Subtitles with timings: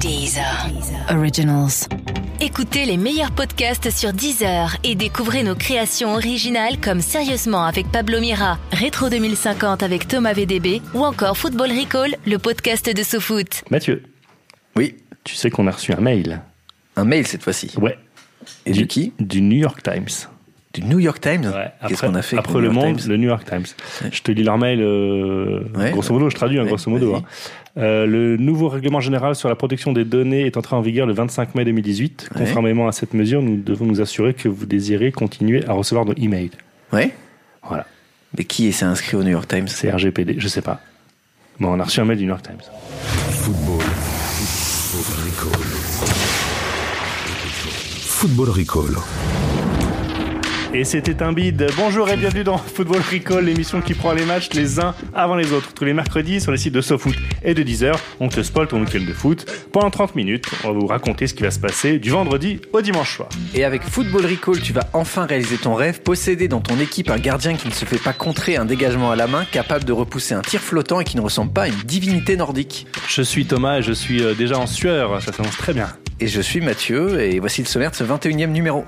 [0.00, 0.66] Deezer.
[1.10, 1.88] Originals.
[2.40, 8.20] Écoutez les meilleurs podcasts sur Deezer et découvrez nos créations originales comme Sérieusement avec Pablo
[8.20, 13.64] Mira, Rétro 2050 avec Thomas VDB ou encore Football Recall, le podcast de SoFoot.
[13.70, 14.02] Mathieu,
[14.76, 16.40] Oui, tu sais qu'on a reçu un mail.
[16.96, 17.72] un mail cette fois-ci.
[17.78, 17.98] Ouais.
[18.66, 19.12] Et du qui?
[19.18, 20.28] Du New York Times.
[20.80, 21.70] Du New York Times Ouais.
[21.88, 24.10] Qu'est-ce Après, qu'on a fait après le New York monde, Times le New York Times.
[24.12, 25.90] Je te lis leur mail, euh, Ouais.
[25.92, 27.14] grosso modo, je traduis, hein, Ouais, grosso modo.
[27.16, 27.22] hein.
[27.76, 31.12] Euh, le nouveau règlement général sur la protection des données est entré en vigueur le
[31.12, 32.28] 25 mai 2018.
[32.34, 32.40] Ouais.
[32.44, 36.14] Conformément à cette mesure, nous devons nous assurer que vous désirez continuer à recevoir nos
[36.14, 36.50] emails.
[36.92, 37.12] Ouais.
[37.66, 37.86] Voilà.
[38.36, 40.80] Mais qui s'est inscrit au New York Times C'est RGPD, je sais pas.
[41.60, 42.60] Bon, on a reçu un mail du New York Times.
[43.30, 43.80] Football.
[43.80, 45.64] Football Recall.
[48.06, 48.96] Football Recall.
[50.74, 51.66] Et c'était un bide.
[51.78, 55.52] Bonjour et bienvenue dans Football Recall, l'émission qui prend les matchs les uns avant les
[55.52, 55.72] autres.
[55.72, 58.78] Tous les mercredis sur les sites de SoFoot et de Deezer, on te spoil ton
[58.80, 59.46] week-end de foot.
[59.72, 62.82] Pendant 30 minutes, on va vous raconter ce qui va se passer du vendredi au
[62.82, 63.30] dimanche soir.
[63.54, 67.18] Et avec Football Recall, tu vas enfin réaliser ton rêve, posséder dans ton équipe un
[67.18, 70.34] gardien qui ne se fait pas contrer un dégagement à la main, capable de repousser
[70.34, 72.86] un tir flottant et qui ne ressemble pas à une divinité nordique.
[73.08, 75.88] Je suis Thomas et je suis euh, déjà en sueur, ça s'annonce très bien.
[76.20, 78.84] Et je suis Mathieu, et voici le sommaire de ce 21e numéro.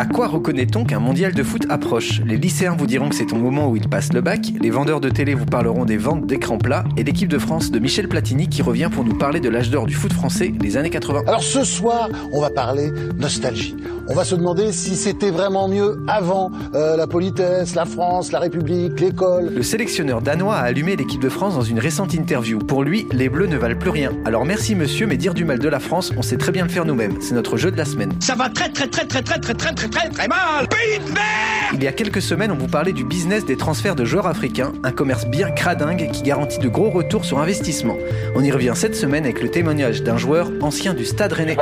[0.00, 2.22] À quoi reconnaît-on qu'un mondial de foot approche?
[2.24, 4.98] Les lycéens vous diront que c'est au moment où ils passent le bac, les vendeurs
[4.98, 8.48] de télé vous parleront des ventes d'écrans plats, et l'équipe de France de Michel Platini
[8.48, 11.24] qui revient pour nous parler de l'âge d'or du foot français, les années 80.
[11.26, 13.76] Alors ce soir, on va parler nostalgie.
[14.12, 18.40] On va se demander si c'était vraiment mieux avant euh, la politesse, la France, la
[18.40, 19.52] République, l'école.
[19.54, 22.58] Le sélectionneur danois a allumé l'équipe de France dans une récente interview.
[22.58, 24.10] Pour lui, les Bleus ne valent plus rien.
[24.24, 26.70] Alors merci monsieur, mais dire du mal de la France, on sait très bien le
[26.70, 27.20] faire nous-mêmes.
[27.20, 28.12] C'est notre jeu de la semaine.
[28.18, 31.12] Ça va très très très très très très très très très très mal Pays de
[31.12, 34.26] merde Il y a quelques semaines, on vous parlait du business des transferts de joueurs
[34.26, 37.96] africains, un commerce bien cradingue qui garantit de gros retours sur investissement.
[38.34, 41.56] On y revient cette semaine avec le témoignage d'un joueur ancien du Stade Rennais.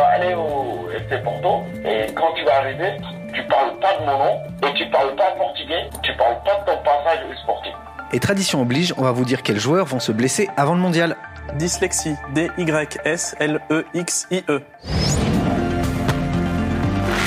[1.08, 2.96] FC Porto et quand tu vas arriver,
[3.32, 6.66] tu parles pas de mon nom et tu parles pas portugais, tu parles pas de
[6.66, 7.72] ton passage sportif.
[8.12, 11.16] Et tradition oblige, on va vous dire quels joueurs vont se blesser avant le mondial.
[11.54, 12.16] Dyslexie.
[12.34, 13.52] D-Y-S-L-E-X-I-E.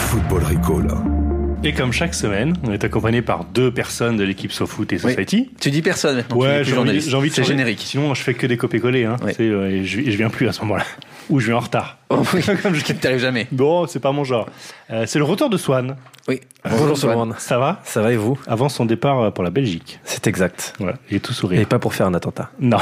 [0.10, 1.21] Football Recall.
[1.64, 5.02] Et comme chaque semaine, on est accompagné par deux personnes de l'équipe SoFoot et Oui.
[5.02, 5.52] Society.
[5.60, 6.38] Tu dis personne maintenant.
[6.38, 7.82] Ouais, j'ai envie, j'ai envie de C'est générique.
[7.86, 9.06] Sinon, je fais que des copier-coller.
[9.06, 9.18] Hein.
[9.36, 10.84] C'est, euh, et je, et je viens plus à ce moment-là.
[11.30, 12.00] Ou je viens en retard.
[12.10, 13.48] Oh oui, Comme je- ne t'arrive jamais.
[13.52, 14.50] Bon, c'est pas mon genre.
[14.90, 15.98] Euh, c'est le retour de Swan.
[16.28, 16.40] Oui.
[16.68, 17.36] Bonjour tout le monde.
[17.38, 17.80] Ça va?
[17.84, 18.40] Ça va et vous?
[18.48, 20.00] Avant son départ euh, pour la Belgique.
[20.04, 20.74] C'est exact.
[20.80, 21.62] Voilà, il est tout sourire.
[21.62, 22.50] Et pas pour faire un attentat.
[22.60, 22.78] Non.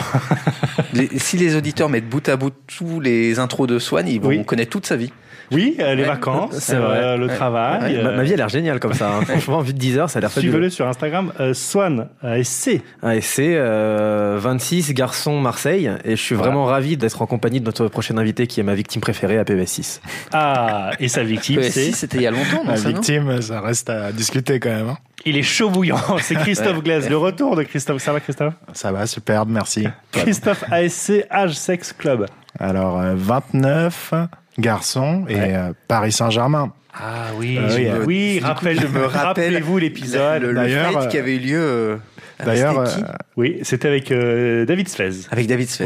[0.94, 4.30] Les- si les auditeurs mettent bout à bout tous les intros de Swan, ils vont
[4.30, 4.46] Oui.
[4.46, 5.12] connaître toute sa vie.
[5.52, 6.08] Oui, euh, les Ouais.
[6.08, 7.18] vacances, C'est euh, vrai.
[7.18, 7.36] le Ouais.
[7.36, 8.02] travail.
[8.04, 9.12] Ma, euh, ma vie a l'air géniale comme ça.
[9.16, 9.22] hein.
[9.28, 10.52] Franchement, vu de 10 heures, ça a l'air fabuleux.
[10.52, 12.08] Suivez-le sur Instagram, euh, Swan,
[12.44, 12.82] SC.
[13.12, 16.52] Et c'est euh, 26 garçons Marseille et je suis Voilà.
[16.52, 19.44] vraiment ravi d'être en compagnie de notre prochain invité qui est ma victime préférée à
[19.44, 20.02] PBS6.
[20.34, 21.92] Ah, et sa victime, c'est.
[21.92, 24.70] c'était il y a longtemps, non, La ça, non victime, ça reste à discuter quand
[24.70, 24.90] même.
[24.90, 24.98] hein.
[25.26, 26.00] Il est chaud bouillant.
[26.22, 28.02] C'est Christophe Glaise, le retour de Christophe.
[28.02, 28.54] Ça va, Christophe?
[28.72, 29.86] Ça va, superbe, merci.
[30.14, 32.26] Christophe ASC Age Sex Club.
[32.58, 34.14] Alors, euh, 29
[34.58, 35.54] garçons et Ouais.
[35.56, 36.74] euh, Paris Saint-Germain.
[36.94, 40.42] Ah oui, Ah oui, euh, oui, rappelle, je me rappelle rappelez-vous l'épisode.
[40.42, 41.60] Le, le euh, qui avait eu lieu.
[41.62, 41.98] euh,
[42.44, 42.86] D'ailleurs, euh,
[43.38, 45.28] Oui, c'était avec euh, David Svez.
[45.30, 45.86] avec David Svez.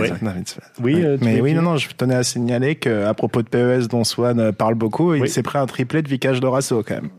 [0.80, 1.04] Oui, ouais.
[1.04, 4.04] euh, tu mais oui, non, non, je tenais à signaler qu'à propos de PES dont
[4.04, 5.20] Swan parle beaucoup, Oui.
[5.24, 7.10] il s'est pris un triplé de Vicage Dorasso quand même.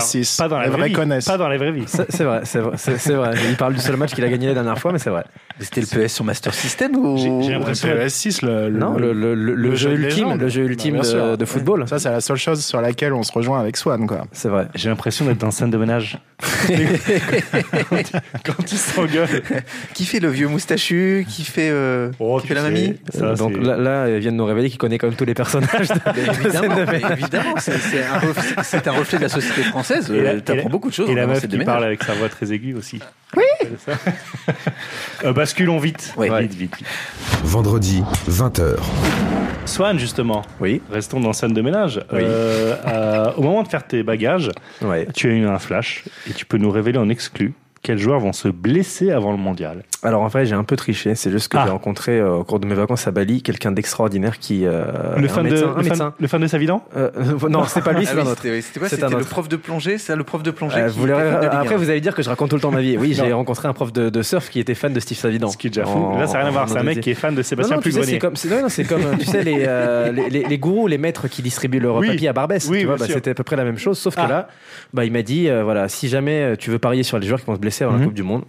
[0.00, 0.36] 6.
[0.36, 0.92] Pas dans la les vraie vie.
[0.94, 1.24] connaissent.
[1.26, 1.84] Pas dans la vraie vie.
[1.86, 3.30] C'est vrai, c'est vrai, vrai.
[3.50, 5.24] Il parle du seul match qu'il a gagné la dernière fois, mais c'est vrai.
[5.60, 8.94] C'était le PS sur Master System ou J'ai- Le l'impression- PES 6, le, le- Non,
[8.94, 11.86] le, le, le- le le jeu jeu ultime, le jeu ultime Bah, de, de football.
[11.88, 14.22] Ça, c'est la seule chose sur laquelle on se rejoint avec Swan, quoi.
[14.32, 14.68] C'est vrai.
[14.74, 16.18] J'ai l'impression d'être dans scène de ménage.
[18.44, 19.42] Quand ils s'engueulent.
[19.94, 22.96] Qui fait le vieux moustachu Qui fait, euh, Oh, qui tu fait la sais, mamie
[23.12, 25.34] ça, Donc là, là, il vient de nous révéler qu'il connaît quand même tous les
[25.34, 25.88] personnages.
[25.88, 30.08] de- évidemment, c'est un, reflet de la société française.
[30.10, 31.10] Euh, T'apprends beaucoup de choses.
[31.10, 32.98] Et la meuf qui parle avec sa voix très aiguë aussi.
[33.36, 33.44] Oui.
[35.32, 36.14] Basculons vite.
[36.16, 36.28] Ouais.
[36.42, 36.86] Vite, vite, vite.
[37.44, 38.76] Vendredi, 20h.
[39.64, 40.42] Swan, justement.
[40.60, 40.82] Oui.
[40.90, 41.98] Restons dans scène de ménage.
[42.12, 42.20] Oui.
[42.22, 44.50] Euh, euh, au moment de faire tes bagages,
[44.82, 45.06] Ouais.
[45.14, 48.32] tu as eu un flash et tu peux nous révéler en exclu quels joueurs vont
[48.32, 49.82] se blesser avant le mondial.
[50.04, 51.14] Alors en vrai, j'ai un peu triché.
[51.16, 51.64] C'est juste que Ah.
[51.66, 54.64] j'ai rencontré euh, au cours de mes vacances à Bali quelqu'un d'extraordinaire qui.
[54.66, 56.14] euh, le, fan médecin, de, le, fan, médecin.
[56.18, 56.84] le fan de Savidan?
[56.96, 57.10] Euh,
[57.48, 58.42] non, c'est pas lui, c'est Ah oui, un autre.
[58.42, 60.98] C'était quoi C'est C'était le prof de plongée C'est le prof de plongée Euh, qui
[60.98, 61.78] vous était l'aurez- fan de Ligue après, 1.
[61.78, 62.96] vous allez dire que je raconte tout le temps ma vie.
[62.98, 65.48] Oui, j'ai rencontré un prof de, de surf qui était fan de Steve Savidan.
[65.48, 65.98] Ce qui est déjà fou.
[65.98, 66.68] En- Là, ça n'a rien à voir.
[66.68, 68.06] C'est un mec qui est fan de Sébastien Pugrenier.
[68.06, 71.26] c'est comme, c'est, non, non, c'est comme, tu sais, les, euh, les, gourous, les maîtres
[71.26, 72.68] qui distribuent leur papier à Barbès.
[72.70, 74.24] Bah, c'était à peu près la même chose, sauf Ah.
[74.24, 74.48] que là,
[74.94, 77.54] bah, il m'a dit, voilà, si jamais tu veux parier sur les joueurs qui vont
[77.54, 78.00] se blesser avant Mhm.
[78.00, 78.44] la Coupe du Monde,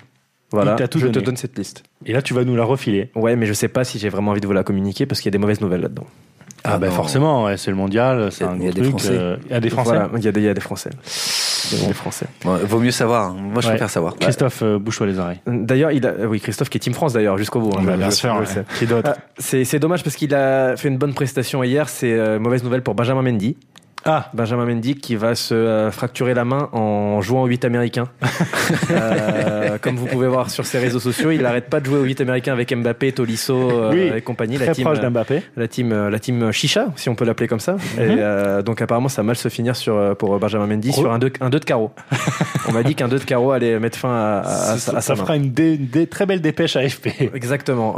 [0.51, 1.25] Voilà, t'a tout je te donné.
[1.25, 1.83] donne cette liste.
[2.05, 3.09] Et là, tu vas nous la refiler.
[3.15, 5.27] Ouais, mais je sais pas si j'ai vraiment envie de vous la communiquer parce qu'il
[5.29, 6.05] y a des mauvaises nouvelles là-dedans.
[6.65, 6.93] Ah, bah non.
[6.93, 8.81] forcément, ouais, c'est le mondial, c'est Il y a- un il y a gros des
[8.89, 8.99] truc.
[8.99, 9.17] Français.
[9.17, 9.89] euh, Il y a des Français.
[9.91, 10.91] Voilà, il y a des, il y a des Français.
[11.73, 12.25] Il y a des Français.
[12.45, 13.31] Bon, vaut mieux savoir.
[13.31, 13.35] hein.
[13.37, 13.73] Moi, je Ouais.
[13.73, 14.15] préfère savoir.
[14.15, 15.39] Christophe, euh, bouge-toi les oreilles.
[15.45, 17.71] D'ailleurs, il a, euh, oui, Christophe qui est Team France d'ailleurs jusqu'au bout.
[17.77, 18.63] hein, Bah, je- bien je- sûr, je sais.
[18.79, 21.89] Qui d'autre Ah, c'est c'est dommage parce qu'il a fait une bonne prestation hier.
[21.89, 23.57] C'est euh, mauvaise nouvelle pour Benjamin Mendy.
[24.05, 28.05] Ah, Benjamin Mendy qui va se euh, fracturer la main en jouant au 8 américain.
[28.91, 32.03] Euh, comme vous pouvez voir sur ses réseaux sociaux, il n'arrête pas de jouer au
[32.03, 34.55] 8 américain avec Mbappé, Tolisso euh, Oui, et compagnie.
[34.55, 35.41] très la team, proche d'Mbappé.
[35.57, 37.73] la team, la team Chicha, si on peut l'appeler comme ça.
[37.73, 37.79] Mhm.
[37.99, 41.19] Et, euh, donc apparemment, ça va mal se finir sur, pour Benjamin Mendy sur un
[41.19, 41.91] 2 un deux de carreau.
[42.69, 45.15] on m'a dit qu'un 2 de carreau allait mettre fin à, à- à- ça sa
[45.15, 45.21] main.
[45.23, 47.07] fera une, dé- une dé- très belle dépêche à FP.
[47.33, 47.97] Exactement.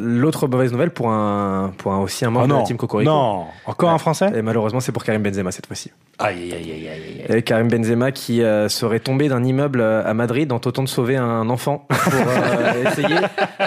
[0.00, 3.10] L'autre mauvaise nouvelle pour un, pour un aussi un membre Oh de la team Cocorico.
[3.10, 4.30] non, encore un Français?
[4.36, 5.90] Et malheureusement, c'est pour Karim Benzema cette fois-ci.
[6.20, 10.14] Aïe, aïe, aïe, aïe, aïe, Karim Benzema qui euh, serait tombé d'un immeuble euh, à
[10.14, 13.16] Madrid en tentant de sauver un enfant pour euh, essayer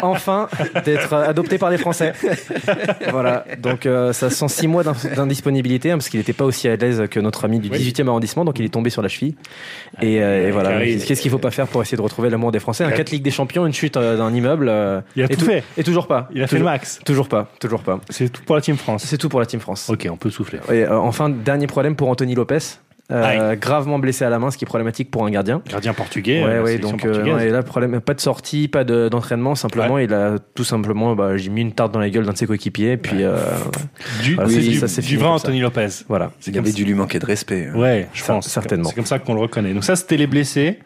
[0.02, 0.48] enfin
[0.86, 2.14] d'être adopté par les Français.
[3.12, 6.68] voilà, donc euh, ça sent six mois d'in- d'indisponibilité hein, parce qu'il n'était pas aussi
[6.70, 7.80] à l'aise que notre ami du Oui.
[7.80, 9.36] 18e arrondissement, donc il est tombé sur la cheville.
[10.02, 12.60] Et, euh, et voilà, qu'est-ce qu'il faut pas faire pour essayer de retrouver l'amour des
[12.60, 12.84] Français?
[12.86, 14.72] Un 4 Ligue des Champions, une chute d'un immeuble.
[15.18, 15.64] Il a et tout fait.
[15.78, 16.30] Et toujours pas.
[16.34, 17.00] Il a fait le toujours, max.
[17.06, 18.00] Toujours pas, toujours pas.
[18.10, 19.04] C'est tout pour la Team France.
[19.06, 19.90] C'est tout pour la Team France.
[19.90, 20.60] Ok, on peut souffler.
[20.72, 22.60] Et enfin, dernier problème pour Anthony Lopez.
[23.10, 25.62] Euh, gravement blessé à la main, ce qui est problématique pour un gardien.
[25.70, 26.44] Gardien portugais.
[26.44, 29.98] Ouais, euh, ouais, donc euh, et là, problème, pas de sortie, pas de- d'entraînement, simplement,
[29.98, 32.48] il a tout simplement, bah, j'ai mis une tarte dans la gueule d'un de ses
[32.48, 33.38] coéquipiers, puis euh,
[34.24, 35.34] du, voilà, oui, du, ça, c'est du fini vrai ça.
[35.36, 35.88] Anthony Lopez.
[36.10, 36.34] voilà.
[36.48, 37.70] Il y avait dû lui manquer de respect.
[37.74, 37.78] hein.
[37.80, 38.48] Ouais, je Ça, pense.
[38.50, 38.90] certainement.
[38.90, 39.74] C'est comme ça qu'on le reconnaît.
[39.74, 40.80] Donc ça, c'était les blessés.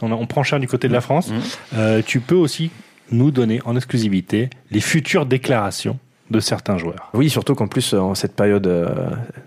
[0.00, 1.30] On, on prend cher du côté de la France.
[1.30, 1.40] Mhm.
[1.76, 2.72] Euh, tu peux aussi
[3.12, 5.96] nous donner en exclusivité les futures déclarations
[6.32, 7.10] de certains joueurs.
[7.14, 8.88] Oui, surtout qu'en plus, euh, en cette période euh,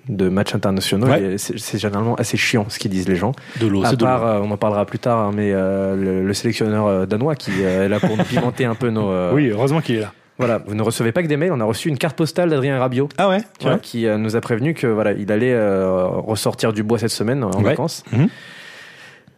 [0.07, 1.35] de matchs internationaux, Ouais.
[1.37, 3.33] c'est généralement assez chiant ce qu'ils disent les gens.
[3.59, 4.27] De l'eau, c'est de part, l'eau.
[4.27, 7.89] euh, on en parlera plus tard, hein, mais euh, le, le sélectionneur danois qui est
[7.89, 9.09] là pour nous pimenter un peu nos.
[9.09, 10.13] euh, Oui, heureusement qu'il est là.
[10.37, 12.77] Voilà, vous ne recevez pas que des mails, on a reçu une carte postale d'Adrien
[12.79, 13.07] Rabiot.
[13.17, 16.83] Ah ouais, tu vois, qui euh, nous a prévenu que voilà, il allait ressortir du
[16.83, 17.63] bois cette semaine en Ouais.
[17.63, 18.03] vacances.
[18.11, 18.27] Mhm.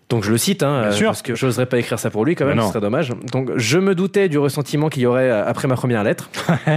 [0.10, 1.08] Donc je le cite, hein, sûr.
[1.10, 3.14] parce que je n'oserais pas écrire ça pour lui quand même, ce serait dommage.
[3.34, 6.30] Donc je me doutais du ressentiment qu'il y aurait après ma première lettre,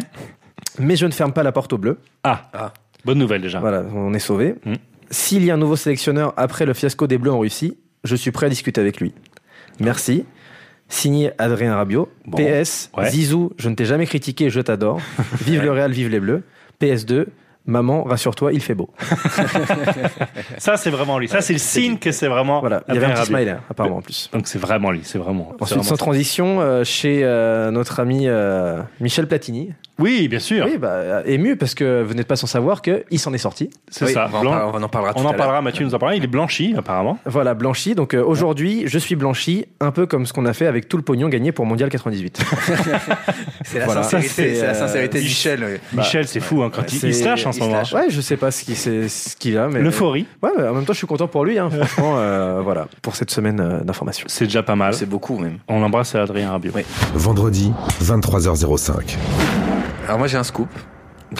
[0.80, 1.98] mais je ne ferme pas la porte au bleu.
[2.24, 2.72] Ah,
[3.04, 3.60] bonne nouvelle déjà.
[3.60, 4.56] Voilà, on est sauvé.
[4.64, 4.76] Mhm.
[5.10, 8.30] S'il y a un nouveau sélectionneur après le fiasco des Bleus en Russie, je suis
[8.30, 9.12] prêt à discuter avec lui.
[9.80, 10.24] Merci.
[10.88, 12.08] Signé Adrien Rabiot.
[12.26, 12.36] Bon.
[12.38, 13.10] PS, Ouais.
[13.10, 15.00] Zizou, je ne t'ai jamais critiqué, je t'adore.
[15.44, 16.42] Vive le Real, vive les Bleus.
[16.80, 17.26] PS2,
[17.66, 18.90] maman, rassure-toi, il fait beau.
[20.58, 21.28] Ça, c'est vraiment lui.
[21.28, 22.60] Ça, c'est le signe que c'est vraiment.
[22.60, 23.44] Voilà, il y avait un Adrien petit Rabiot.
[23.46, 24.30] smiley, apparemment en plus.
[24.32, 25.00] Donc c'est vraiment lui.
[25.04, 25.50] C'est vraiment.
[25.60, 29.72] Ensuite, vraiment sans transition, euh, chez euh, notre ami euh, Michel Platini.
[30.00, 30.64] Oui, bien sûr.
[30.66, 33.70] Oui, bah, ému parce que vous n'êtes pas sans savoir qu'il s'en est sorti.
[33.90, 34.28] c'est Oui, ça.
[34.32, 35.62] on, en Blanc- parlera, on en parlera tout On en à parlera.
[35.62, 36.16] Mathieu nous en parlera.
[36.16, 37.18] Il est blanchi apparemment.
[37.26, 37.94] Voilà, blanchi.
[37.94, 40.96] Donc euh, aujourd'hui, je suis blanchi, un peu comme ce qu'on a fait avec tout
[40.96, 42.40] le pognon gagné pour Mondial 98.
[43.64, 44.02] C'est la Voilà.
[44.02, 45.64] sincérité, la euh, sincérité de Mich- Michel.
[45.64, 45.78] oui.
[45.98, 47.82] Michel, c'est fou hein, quand il, c'est- il se lâche en ce moment.
[47.94, 48.64] ouais, je sais pas ce
[49.36, 51.58] qu'il a, mais L'euphorie, Ouais, mais en même temps, je suis content pour lui.
[51.58, 54.26] Hein, franchement, euh, voilà, pour cette semaine euh, d'information.
[54.28, 54.94] c'est déjà pas mal.
[54.94, 55.58] C'est beaucoup même.
[55.68, 56.72] On embrasse Adrien Rabiot.
[56.74, 56.82] Oui.
[57.14, 59.16] Vendredi, 23h05.
[60.10, 60.68] Alors moi j'ai un scoop.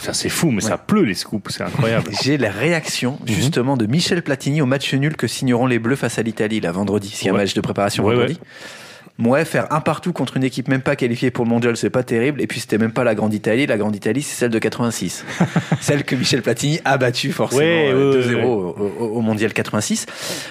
[0.01, 2.09] Ça c'est fou, mais ça pleut les scoops, c'est incroyable.
[2.23, 3.27] J'ai la réaction Mhm.
[3.35, 6.71] justement de Michel Platini au match nul que signeront les Bleus face à l'Italie là
[6.71, 7.09] vendredi.
[7.09, 8.15] S'il y a un match de préparation Ouais,
[9.19, 12.03] Ouais, faire un partout contre une équipe même pas qualifiée pour le mondial, c'est pas
[12.03, 12.41] terrible.
[12.41, 13.67] Et puis c'était même pas la Grande Italie.
[13.67, 15.25] La Grande Italie, c'est celle de 86.
[15.81, 19.07] celle que Michel Platini a battue forcément Ouais, euh, ouais, 2-0 ouais.
[19.07, 20.05] Au, mondial 86.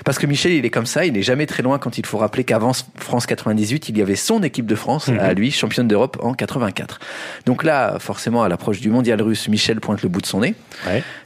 [0.05, 2.19] Parce que Michel, il est comme ça, il est jamais très loin quand il faut
[2.19, 5.19] rappeler qu'avant France 98, il y avait son équipe de France Mhm.
[5.19, 7.01] à lui, championne d'Europe en 84.
[7.47, 10.55] Donc là, forcément, à l'approche du mondial russe, Michel pointe le bout de son nez.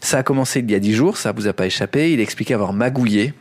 [0.00, 2.12] Ça a commencé il y a dix jours, ça vous a pas échappé.
[2.12, 3.34] Il expliquait avoir magouillé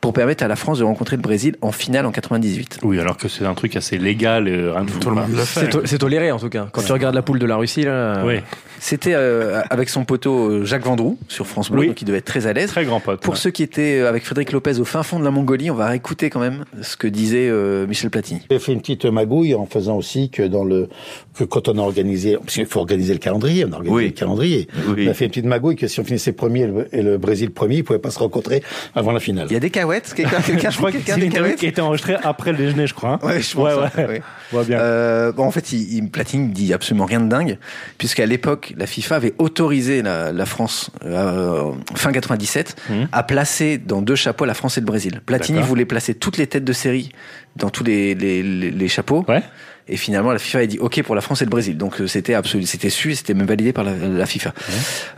[0.00, 2.78] pour permettre à la France de rencontrer le Brésil en finale en 98.
[2.84, 5.00] Oui, alors que c'est un truc assez légal, euh, rien de fou.
[5.00, 5.60] Tout le monde le fait.
[5.60, 6.68] C'est to- c'est toléré en tout cas.
[6.72, 8.36] Quand tu regardes la poule de la Russie, là, Oui,
[8.80, 11.94] C'était euh, avec son poteau euh, Jacques Vendroux sur France Bleu, Oui.
[12.00, 12.68] il devait être très à l'aise.
[12.70, 13.20] très grand pote.
[13.20, 13.40] Pour ouais.
[13.40, 15.86] ceux qui étaient euh, avec Frédéric Lopez au fin fond de la Mongolie, on va
[15.88, 18.40] réécouter quand même ce que disait euh, Michel Platini.
[18.48, 20.88] J'ai fait une petite magouille en faisant aussi que dans le
[21.36, 24.04] que quand on a organisé, parce qu'il faut organiser le calendrier, on a organisé Oui.
[24.06, 24.68] le calendrier.
[24.96, 25.06] Oui.
[25.08, 27.18] On a fait une petite magouille que si on finissait premier et le, et le
[27.18, 28.62] Brésil premier, ils pouvaient pas se rencontrer
[28.94, 29.46] avant la finale.
[29.50, 31.48] Il y a des cahuètes Quelqu'un quelqu'un Je crois que quelqu'un c'est des une interview
[31.50, 33.18] cahuètes qui a été enregistrée après le déjeuner, je crois.
[33.22, 33.26] hein.
[33.26, 33.74] Ouais, je pense.
[33.96, 34.06] Ouais,
[34.52, 34.64] ouais.
[34.64, 34.78] bien.
[34.78, 37.58] Euh, bon, en fait, il, il- Platini dit absolument rien de dingue,
[37.98, 43.08] puisqu'à l'époque, la FIFA avait autorisé la, la France, euh, fin 97, Mhm.
[43.12, 45.20] à placer dans deux chapeaux la France et le Brésil.
[45.26, 45.68] Platini D'accord.
[45.68, 47.10] voulait placer toutes les têtes de série
[47.58, 49.24] dans tous les, les, les- les chapeaux.
[49.28, 49.42] Ouais.
[49.90, 51.78] Et finalement, la FIFA a dit OK pour la France et le Brésil.
[51.78, 54.52] Donc euh, c'était absolu, c'était su, et c'était même validé par la, la FIFA.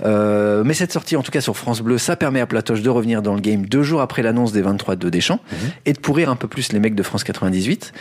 [0.04, 2.88] Euh, mais cette sortie, en tout cas sur France Bleu, ça permet à Platoche de
[2.90, 5.40] revenir dans le game deux jours après l'annonce des 23 de Deschamps
[5.86, 7.92] et de pourrir un peu plus les mecs de France 98.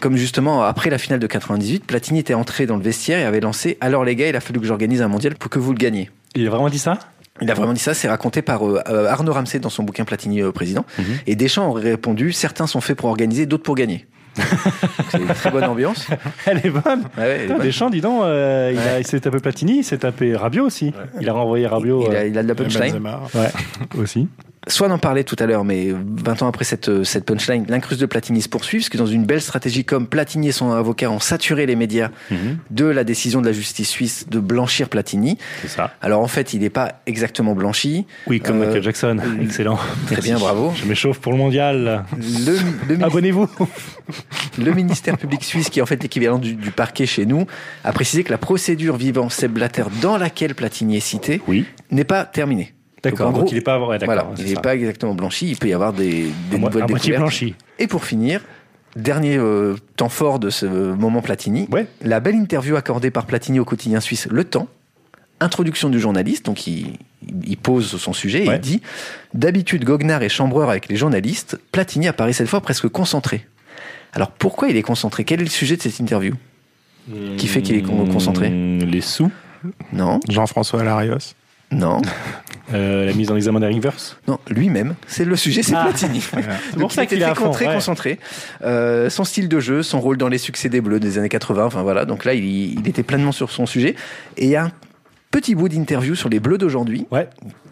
[0.00, 3.40] Comme justement après la finale de 98, Platini était entré dans le vestiaire et avait
[3.40, 5.78] lancé alors les gars, il a fallu que j'organise un mondial pour que vous le
[5.78, 6.10] gagniez.
[6.34, 6.98] Il a vraiment dit ça?
[7.40, 10.04] Il a vraiment dit ça, c'est raconté par euh, euh, Arnaud Ramsey dans son bouquin
[10.04, 10.84] Platini euh, président.
[10.98, 11.04] Mhm.
[11.26, 14.06] Et Deschamps aurait répondu certains sont faits pour organiser, d'autres pour gagner.
[15.10, 16.06] c'est une très bonne ambiance.
[16.46, 17.00] Elle est bonne.
[17.16, 17.66] Ouais, ouais, elle est Putain, bonne.
[17.66, 20.92] Deschamps, dis donc, euh, il, a- il s'est tapé Platini, il s'est tapé Rabiot aussi.
[21.20, 22.06] Il a renvoyé Rabiot.
[22.08, 23.00] il, a, euh, il a de la punchline.
[23.98, 24.28] Aussi.
[24.66, 28.00] Soit en parlait tout à l'heure, mais 20 ans après cette, euh, cette punchline, l'incruste
[28.00, 31.10] de Platini se poursuit, parce que dans une belle stratégie comme Platini et son avocat
[31.10, 32.10] ont saturé les médias
[32.70, 35.38] de la décision de la justice suisse de blanchir Platini.
[35.62, 35.94] C'est ça.
[36.02, 38.06] Alors en fait, il n'est pas exactement blanchi.
[38.26, 39.18] Oui, comme Euh, Michael Jackson.
[39.42, 39.78] Excellent.
[40.06, 40.72] Très bien, bravo.
[40.76, 42.04] Je m'échauffe pour le mondial.
[42.16, 42.56] Le,
[42.88, 43.48] le mini- Abonnez-vous.
[44.58, 47.46] le ministère public suisse, qui est en fait l'équivalent du, du parquet chez nous,
[47.84, 51.64] a précisé que la procédure vivant Seb Blatter dans laquelle Platini est cité Oui.
[51.90, 52.74] n'est pas terminée.
[53.02, 53.18] D'accord.
[53.18, 53.78] Donc, en Donc gros, il n'est pas.
[53.86, 53.98] Ouais.
[54.04, 57.18] Voilà, il exactement blanchi, il peut y avoir des, des À nouvelles à moitié découvertes.
[57.20, 57.54] blanchi.
[57.78, 58.40] Et pour finir,
[58.96, 61.86] dernier euh, temps fort de ce moment Platini, Ouais.
[62.02, 64.66] la belle interview accordée par Platini au quotidien suisse Le Temps,
[65.40, 66.98] introduction du journaliste, donc il,
[67.44, 68.56] il pose son sujet et Ouais.
[68.56, 68.82] il dit
[69.34, 73.46] D'habitude, goguenard et chambreur avec les journalistes, Platini apparaît cette fois presque concentré.
[74.14, 75.22] Alors pourquoi il est concentré?
[75.24, 76.34] Quel est le sujet de cette interview?
[77.36, 78.48] Qui fait qu'il est con- concentré?
[78.50, 79.30] Les sous?
[79.92, 81.34] Non, Jean-François Larios?
[81.70, 82.00] non,
[82.74, 84.18] Euh, la mise en examen des Ringverse.
[84.26, 85.84] non, lui-même, c'est le sujet, c'est Ah.
[85.88, 86.20] Platini.
[86.72, 87.74] C'est Donc il était très, con- très ouais.
[87.74, 88.18] concentré.
[88.62, 91.64] Euh, son style de jeu, son rôle dans les succès des Bleus des années 80,
[91.64, 92.04] enfin voilà.
[92.04, 93.94] Donc là, il, il était pleinement sur son sujet.
[94.36, 94.72] Et il y a un
[95.30, 97.06] petit bout d'interview sur les Bleus d'aujourd'hui.
[97.10, 97.28] Ouais.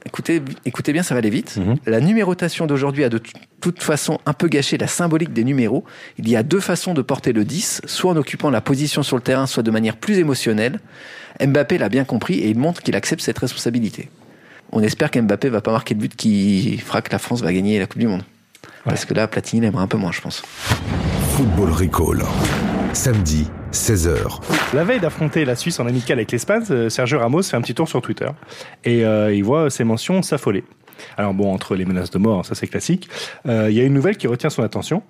[0.07, 1.57] Écoutez, écoutez bien, ça va aller vite.
[1.57, 1.76] Mhm.
[1.87, 3.21] La numérotation d'aujourd'hui a de
[3.61, 5.85] toute façon un peu gâché la symbolique des numéros.
[6.19, 9.17] Il y a deux façons de porter le 10, soit en occupant la position sur
[9.17, 10.79] le terrain, soit de manière plus émotionnelle.
[11.45, 14.09] Mbappé l'a bien compris et il montre qu'il accepte cette responsabilité.
[14.73, 17.78] On espère qu'Mbappé va pas marquer le but qui fera que la France va gagner
[17.78, 18.23] la Coupe du Monde.
[18.85, 20.42] Parce que là, Platini l'aimerait un peu moins, je pense.
[21.37, 22.25] Football Recall.
[22.92, 24.40] Samedi, 16h.
[24.75, 27.75] La veille d'affronter la Suisse en amical avec l'Espagne, euh, Sergio Ramos fait un petit
[27.75, 28.28] tour sur Twitter
[28.85, 30.64] et euh, il voit ses mentions s'affoler.
[31.18, 33.11] Alors bon, entre les menaces de mort, ça c'est classique,
[33.46, 35.02] euh, il y a une nouvelle qui retient son attention.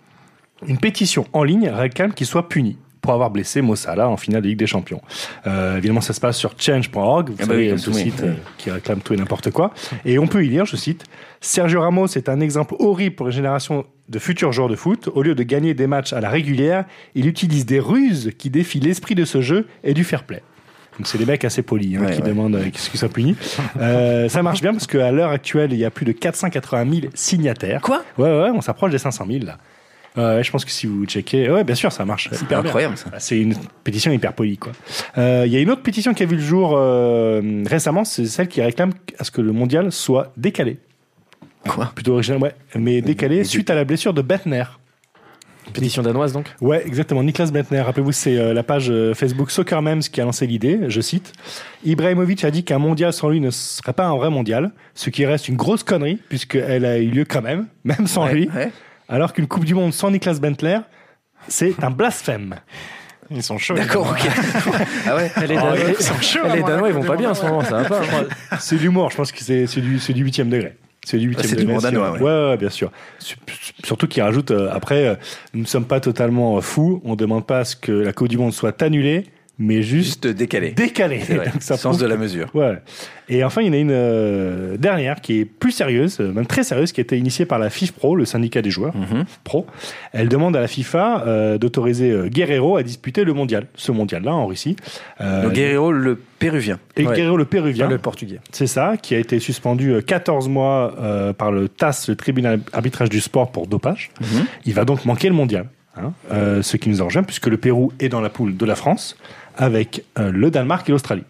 [0.67, 4.43] Une pétition en ligne réclame qu'il soit puni pour avoir blessé Mo Salah en finale
[4.43, 5.01] de Ligue des Champions.
[5.47, 8.03] Euh, évidemment, ça se passe sur change.org, vous Ah bah savez, oui, ce oui.
[8.03, 9.73] site euh, qui réclame tout et n'importe quoi.
[10.05, 11.05] Et on peut y lire, je cite,
[11.41, 15.09] Sergio Ramos est un exemple horrible pour les générations de futurs joueurs de foot.
[15.15, 16.85] Au lieu de gagner des matchs à la régulière,
[17.15, 20.43] il utilise des ruses qui défient l'esprit de ce jeu et du fair play.
[20.99, 22.29] Donc c'est des mecs assez polis hein, Ouais, qui ouais.
[22.29, 23.37] demandent euh, ce qui soit puni.
[23.81, 27.07] Euh, ça marche bien parce qu'à l'heure actuelle, il y a plus de 480 000
[27.15, 27.83] signataires.
[27.83, 28.03] Quoi?
[28.19, 29.59] Ouais, ouais, on s'approche des 500 000 là.
[30.17, 32.69] Ouais, je pense que si vous checkez, ouais, bien sûr, ça marche hyper bien.
[32.71, 33.11] incroyable, ça.
[33.19, 33.55] C'est une
[33.85, 34.73] pétition hyper polie, quoi.
[35.19, 38.27] Euh, Il y a une autre pétition qui a vu le jour euh, récemment, c'est
[38.27, 40.79] celle qui réclame à ce que le mondial soit décalé.
[41.69, 41.93] Quoi?
[41.95, 44.65] Plutôt original, ouais, mais décalé suite à la blessure de Bettner.
[45.73, 46.47] Pétition danoise donc?
[46.61, 47.25] Ouais, exactement.
[47.25, 47.81] Niklas Bentner.
[47.81, 50.79] Rappelez-vous, c'est euh, la page euh, Facebook Soccer Memes qui a lancé l'idée.
[50.87, 51.33] Je cite.
[51.85, 55.27] Ibrahimovic a dit qu'un mondial sans lui ne serait pas un vrai mondial, ce qui
[55.27, 58.49] reste une grosse connerie, puisqu'elle a eu lieu quand même, même sans Ouais, lui.
[58.55, 58.71] ouais.
[59.09, 60.79] Alors qu'une Coupe du Monde sans Niklas Bentner,
[61.49, 62.57] c'est un blasphème.
[63.31, 63.75] Ils sont chauds.
[63.75, 64.29] D'accord, ok.
[65.09, 65.75] ah ouais Les Danois,
[66.55, 68.03] les Danois, ils vont pas bien en ce moment, ça va pas.
[68.61, 70.77] C'est de l'humour, je pense que c'est c'est du, c'est du huitième degré.
[71.05, 71.81] C'est du huitième c'est du degré.
[71.83, 72.25] danois, sûr.
[72.25, 72.51] ouais.
[72.51, 72.91] ouais, bien sûr.
[73.19, 73.37] Su-
[73.85, 75.15] Surtout qu'il rajoute, euh, après, euh,
[75.55, 78.13] nous ne sommes pas totalement euh, fous, on ne demande pas à ce que la
[78.13, 79.27] Coupe du Monde soit annulée,
[79.59, 80.71] mais juste, Juste décalé.
[80.73, 81.21] décalée.
[81.25, 81.47] C'est vrai.
[81.53, 82.49] Donc ça Sens de la mesure.
[82.55, 82.79] Ouais.
[83.29, 86.47] Et enfin, il y en a une euh, dernière qui est plus sérieuse, euh, même
[86.47, 89.25] très sérieuse, qui a été initiée par la FIFPro, le syndicat des joueurs Mhm.
[89.45, 89.67] pro.
[90.13, 94.33] Elle demande à la FIFA euh, d'autoriser euh, Guerrero à disputer le mondial, ce mondial-là
[94.35, 94.77] en Russie.
[95.21, 96.79] Euh, Donc Guerrero, le péruvien.
[96.97, 97.17] et Ouais.
[97.17, 98.39] Guerrero, le péruvien, le portugais.
[98.53, 102.61] c'est ça, qui a été suspendu euh, 14 mois euh, par le TAS, le tribunal
[102.73, 104.11] arbitrage du sport pour dopage.
[104.21, 104.45] Mhm.
[104.67, 105.67] Il va donc manquer le mondial.
[105.99, 108.67] hein, euh, ce qui nous en rejoint, puisque le Pérou est dans la poule de
[108.67, 109.17] la France,
[109.57, 111.25] avec euh, le Danemark et l'Australie.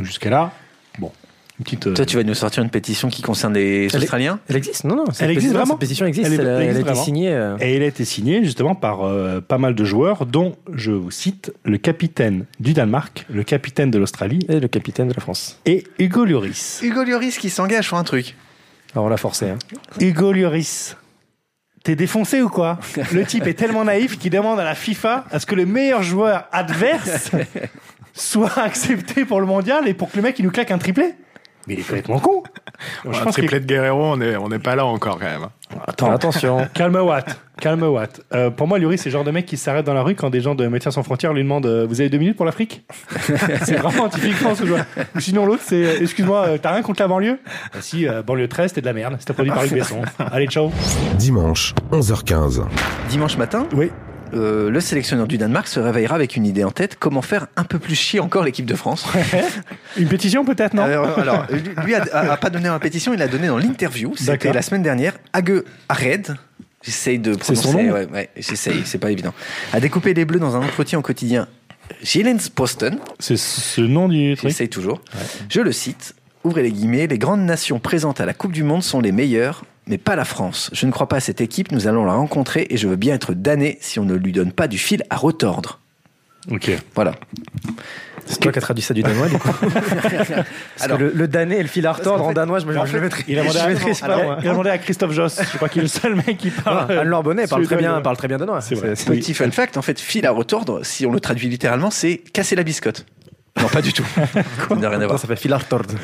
[0.00, 0.52] Jusqu'à là,
[0.98, 1.12] bon,
[1.58, 1.86] une petite.
[1.88, 4.40] euh, Toi, tu vas nous sortir une pétition qui concerne les Elle est- Australiens?
[4.48, 4.84] Elle existe?
[4.84, 5.04] Non, non.
[5.12, 6.26] cette Elle existe pétition- vraiment Cette pétition existe.
[6.26, 7.28] Elle est- Elle, a- elle été signée.
[7.30, 10.92] euh, Et elle a été signée justement par euh, pas mal de joueurs, dont, je
[10.92, 15.20] vous cite, le capitaine du Danemark, le capitaine de l'Australie Et le capitaine de la
[15.20, 15.58] France.
[15.66, 16.80] et Hugo Lloris.
[16.82, 18.34] Hugo Lloris qui s'engage sur un truc.
[18.94, 19.50] Alors on l'a forcé.
[19.50, 19.58] Hein.
[20.00, 20.96] Hugo Lloris.
[21.84, 22.78] T'es défoncé ou quoi
[23.12, 26.02] Le type est tellement naïf qu'il demande à la FIFA à ce que le meilleur
[26.02, 27.32] joueur adverse
[28.14, 31.14] soit accepté pour le mondial et pour que le mec il nous claque un triplé.
[31.66, 32.42] Mais il est complètement con.
[33.04, 35.46] Je Un triplé de Guerrero, on n'est on est pas là encore quand même.
[35.86, 36.66] Attends, Attention.
[36.74, 38.20] calme Watt, calme Watt.
[38.34, 40.30] Euh, pour moi, Lloris, c'est le genre de mec qui s'arrête dans la rue quand
[40.30, 42.84] des gens de Médecins sans frontières lui demandent euh, Vous avez deux minutes pour l'Afrique?
[43.62, 44.84] C'est vraiment typiquement ce joueur.
[45.14, 47.38] Ou sinon, l'autre, c'est euh, Excuse-moi, euh, t'as rien contre la banlieue?
[47.72, 49.16] Bah Si, euh, banlieue 13, t'es de la merde.
[49.18, 50.02] C'était produit par Luc Besson.
[50.18, 50.70] Allez, ciao.
[51.16, 52.64] Dimanche, 11h15.
[53.08, 53.90] Dimanche matin, Oui.
[54.34, 57.64] Euh, le sélectionneur du Danemark se réveillera avec une idée en tête comment faire un
[57.64, 59.06] peu plus chier encore l'équipe de France.
[59.98, 60.82] Une pétition, peut-être, non?
[60.82, 63.48] Alors, alors, lui- lui a, a- a pas donné dans la pétition, il a donné
[63.48, 64.14] dans l'interview.
[64.16, 65.14] C'était la semaine dernière.
[65.32, 66.34] Age Ared.
[66.82, 67.90] J'essaye de prononcer.
[67.92, 69.32] ouais, ouais, j'essaye, c'est pas évident.
[69.72, 71.46] A découpé les bleus dans un entretien au quotidien
[72.02, 72.98] Gillens Posten.
[73.20, 74.50] C'est ce nom du truc?
[74.50, 75.00] J'essaye toujours.
[75.48, 76.14] Je le cite.
[76.42, 77.06] Ouvrez les guillemets.
[77.06, 80.24] Les grandes nations présentes à la Coupe du Monde sont les meilleures, mais pas la
[80.24, 80.70] France.
[80.72, 81.72] Je ne crois pas à cette équipe.
[81.72, 84.52] Nous allons la rencontrer et je veux bien être damné si on ne lui donne
[84.52, 85.80] pas du fil à retordre.
[86.50, 86.70] Ok.
[86.94, 87.14] Voilà.
[88.26, 89.48] C'est toi qui as traduit ça du danois, du coup.
[89.60, 90.46] Parce
[90.80, 92.76] Alors- que le, le danais et le fil à retordre en fait- danois, je me,
[92.78, 93.24] En je fait, le maîtrise.
[93.28, 93.64] il a demandé je
[94.04, 95.40] à, pas, alors, il a demandé à Christophe Joss.
[95.52, 96.86] Je crois qu'il est le seul mec qui parle.
[96.88, 98.60] Ah, Anne-Laure Bonnet parle très, bien, parle très bien danois.
[98.60, 98.94] C'est vrai.
[98.94, 102.54] Petit fun fact, en fait, fil à retordre, si on le traduit littéralement, c'est casser
[102.56, 103.06] la biscotte.
[103.60, 104.06] Non, pas du tout.
[104.68, 105.18] Ça n'a rien à voir.
[105.18, 105.94] ça fait fil à retordre.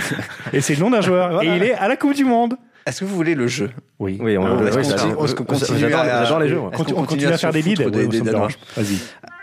[0.52, 1.32] Et c'est le nom d'un joueur.
[1.32, 1.52] Voilà.
[1.52, 2.54] Et il est à la Coupe du Monde.
[2.86, 4.18] Est-ce que vous voulez le jeu Oui.
[4.20, 6.58] Oui, on, oui, est-ce qu'on continue j'adore, les jeux.
[6.60, 7.90] on continue à faire des leads.
[7.90, 8.48] des- me Danois.
[8.76, 8.98] Vas-y.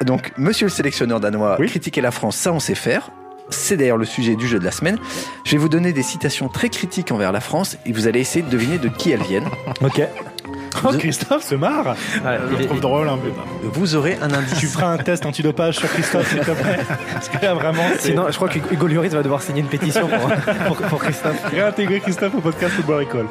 [0.06, 1.68] Donc, monsieur le sélectionneur danois, Oui.
[1.68, 3.12] critiquer la France, ça on sait faire.
[3.50, 4.98] C'est d'ailleurs le sujet du jeu de la semaine.
[5.44, 8.44] Je vais vous donner des citations très critiques envers la France et vous allez essayer
[8.46, 9.48] de deviner de qui elles viennent.
[9.82, 10.02] Ok.
[10.84, 11.96] Oh, Christophe se marre.
[12.14, 13.30] Je il le trouve drôle un peu.
[13.64, 14.58] Vous aurez un indice.
[14.60, 16.80] Tu feras un test antidopage sur Christophe, s'il te plaît.
[17.14, 20.08] Parce que là, vraiment, Sinon, je crois que Hugo Lloris va devoir signer une pétition
[20.08, 21.44] pour, pour, pour Christophe.
[21.52, 23.26] réintégrer Christophe au podcast Football Recall.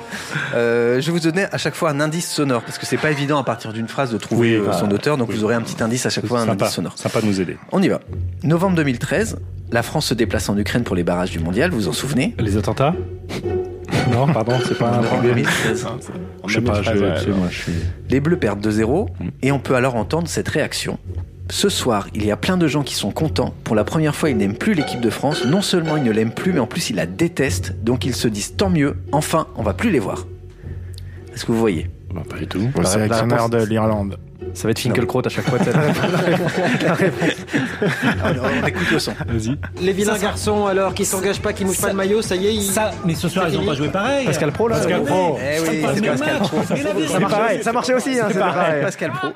[0.55, 3.39] Euh, je vous donner à chaque fois un indice sonore parce que c'est pas évident
[3.39, 5.17] à partir d'une phrase de trouver Oui, euh, bah, son auteur.
[5.17, 5.37] Donc oui.
[5.37, 6.93] vous aurez un petit indice à chaque fois, un sympa, indice sonore.
[6.97, 7.57] sympa de nous aider.
[7.73, 8.01] On y va.
[8.43, 9.39] Novembre 2013,
[9.71, 12.35] la France se déplace en Ukraine pour les barrages du mondial, vous vous en souvenez?
[12.39, 12.95] Les attentats?
[14.13, 15.35] Non, pardon, c'est pas un problème.
[15.37, 15.87] 2013.
[16.47, 17.73] Je sais pas, je, 2013, ouais, tu sais, moi, je suis.
[18.11, 19.29] Les Bleus perdent 2-0 Mm.
[19.43, 20.99] et on peut alors entendre cette réaction.
[21.51, 23.55] Ce soir, il y a plein de gens qui sont contents.
[23.65, 25.45] Pour la première fois, ils n'aiment plus l'équipe de France.
[25.47, 27.75] Non seulement ils ne l'aiment plus, mais en plus ils la détestent.
[27.83, 30.27] Donc ils se disent tant mieux, enfin, on va plus les voir.
[31.35, 31.89] Est-ce que vous voyez?
[32.15, 32.69] Bah, pas du tout.
[32.77, 34.19] La- sélectionneur la de l'Irlande.
[34.55, 35.59] Ça va être Finkelkraut à chaque fois.
[35.59, 37.31] la- la réponse.
[38.25, 39.13] Alors, on écoute le son.
[39.27, 39.57] Vas-y.
[39.81, 42.55] Les vilains garçons, alors, qui s'engagent pas, qui mouchent pas le maillot, ça y est,
[42.55, 42.63] ils...
[42.63, 44.27] Ça, mais ce soir, ils ont pas joué pareil.
[44.27, 44.77] Pascal Pro, là.
[44.77, 45.39] Pascal Pro.
[45.41, 46.63] Eh oui, c'est Pascal Pro.
[47.09, 48.83] Ça marchait, ça marchait aussi, hein, c'est pareil.
[48.83, 49.29] Pascal Pro.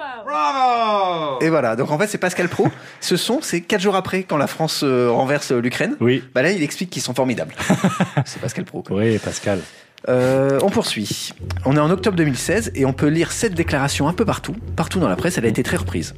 [1.41, 2.69] Et voilà, donc en fait c'est Pascal Pro.
[3.01, 5.97] Ce son, c'est quatre jours après quand la France euh, renverse euh, l'Ukraine.
[6.01, 6.23] Oui.
[6.35, 7.55] Bah là, il explique qu'ils sont formidables.
[8.25, 8.85] c'est Pascal Pro.
[8.91, 9.61] Oui, Pascal.
[10.09, 11.33] Euh, on poursuit.
[11.65, 14.99] On est en octobre 2016 et on peut lire cette déclaration un peu partout, partout
[14.99, 15.39] dans la presse.
[15.39, 16.15] Elle a été très reprise.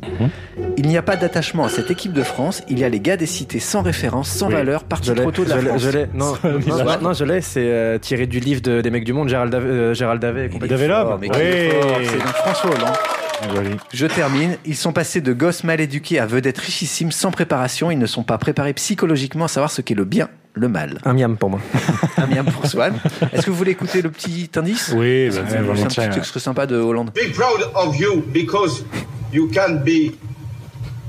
[0.77, 2.63] Il n'y a pas d'attachement à cette équipe de France.
[2.69, 4.55] Il y a les gars des cités sans référence, sans Oui.
[4.55, 5.83] valeur, partis trop tôt de la je l'ai, France.
[5.83, 6.07] je l'ai.
[6.15, 9.13] Non, non, non, non, je l'ai, c'est euh, tiré du livre de- des mecs du
[9.13, 9.69] monde, Gérald Davet.
[9.69, 10.73] euh, Gérald Davet et compagnie.
[11.21, 11.29] Mais.
[11.29, 12.07] Oui.
[12.07, 13.77] C'est donc François Hollande.
[13.93, 14.57] Je termine.
[14.65, 17.91] Ils sont passés de gosses mal éduqués à vedettes richissimes sans préparation.
[17.91, 20.99] Ils ne sont pas préparés psychologiquement à savoir ce qu'est le bien, le mal.
[21.05, 21.61] Un miam pour moi.
[22.17, 22.95] Un bien pour Swan.
[23.33, 26.17] Est-ce que vous voulez écouter le petit indice Oui, bah, C'est un petit ouais.
[26.19, 27.11] extrait sympa de Hollande.
[27.13, 28.85] be proud of you because
[29.33, 30.13] you can be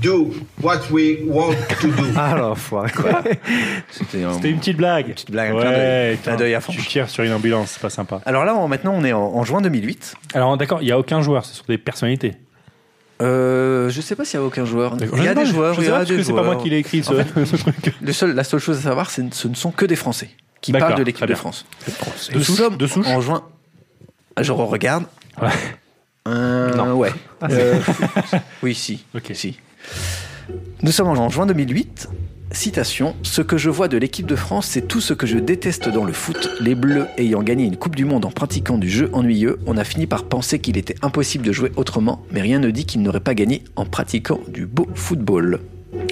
[0.02, 0.30] do
[0.62, 2.02] what we want to do.
[2.16, 3.22] Ah, alors, foiré, quoi.
[3.90, 5.08] C'était un- une petite blague.
[5.08, 5.54] Une petite blague, un.
[5.56, 6.72] Ouais, Clin d'œil à fond.
[6.72, 8.20] Tu tires sur une ambulance, c'est pas sympa.
[8.26, 10.14] Alors là, on- maintenant, on est en, en juin 2008.
[10.34, 12.34] Alors, d'accord, il n'y a aucun joueur, c'est sur des personnalités.
[13.22, 14.96] Euh, je sais pas s'il y a aucun joueur.
[15.00, 15.74] Il y a des joueurs.
[15.74, 17.44] je il sais y a des c'est pas moi qui l'ai écrit, ce, En fait,
[17.46, 17.94] ce truc.
[18.00, 20.72] Le seul, la seule chose à savoir, c'est ce ne sont que des Français qui
[20.72, 21.34] parlent de l'équipe de.
[21.34, 21.64] France.
[22.32, 23.44] De souche, sommes de souche en juin.
[24.40, 25.04] Je regarde.
[25.40, 25.48] Ouais.
[26.28, 26.94] Euh, Non.
[26.94, 27.12] Ouais.
[27.40, 27.80] Ah, Euh,
[28.62, 29.04] oui, si.
[29.14, 29.30] Ok.
[29.34, 29.58] Si.
[30.82, 32.08] Nous sommes en juin 2008.
[32.52, 35.88] Citation Ce que je vois de l'équipe de France, c'est tout ce que je déteste
[35.88, 36.48] dans le foot.
[36.60, 39.84] Les Bleus ayant gagné une Coupe du Monde en pratiquant du jeu ennuyeux, on a
[39.84, 43.20] fini par penser qu'il était impossible de jouer autrement, mais rien ne dit qu'ils n'auraient
[43.20, 45.60] pas gagné en pratiquant du beau football.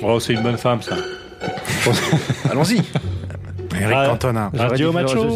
[0.03, 0.97] Oh, c'est une bonne femme, ça.
[2.51, 2.83] Allons-y.
[3.81, 4.51] Eric Ah, Cantona.
[4.55, 5.31] Radio Macho.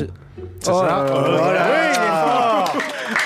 [0.60, 1.10] C'est Oh ça là là.
[1.38, 1.66] Voilà.
[1.70, 2.76] Oui, il est fort.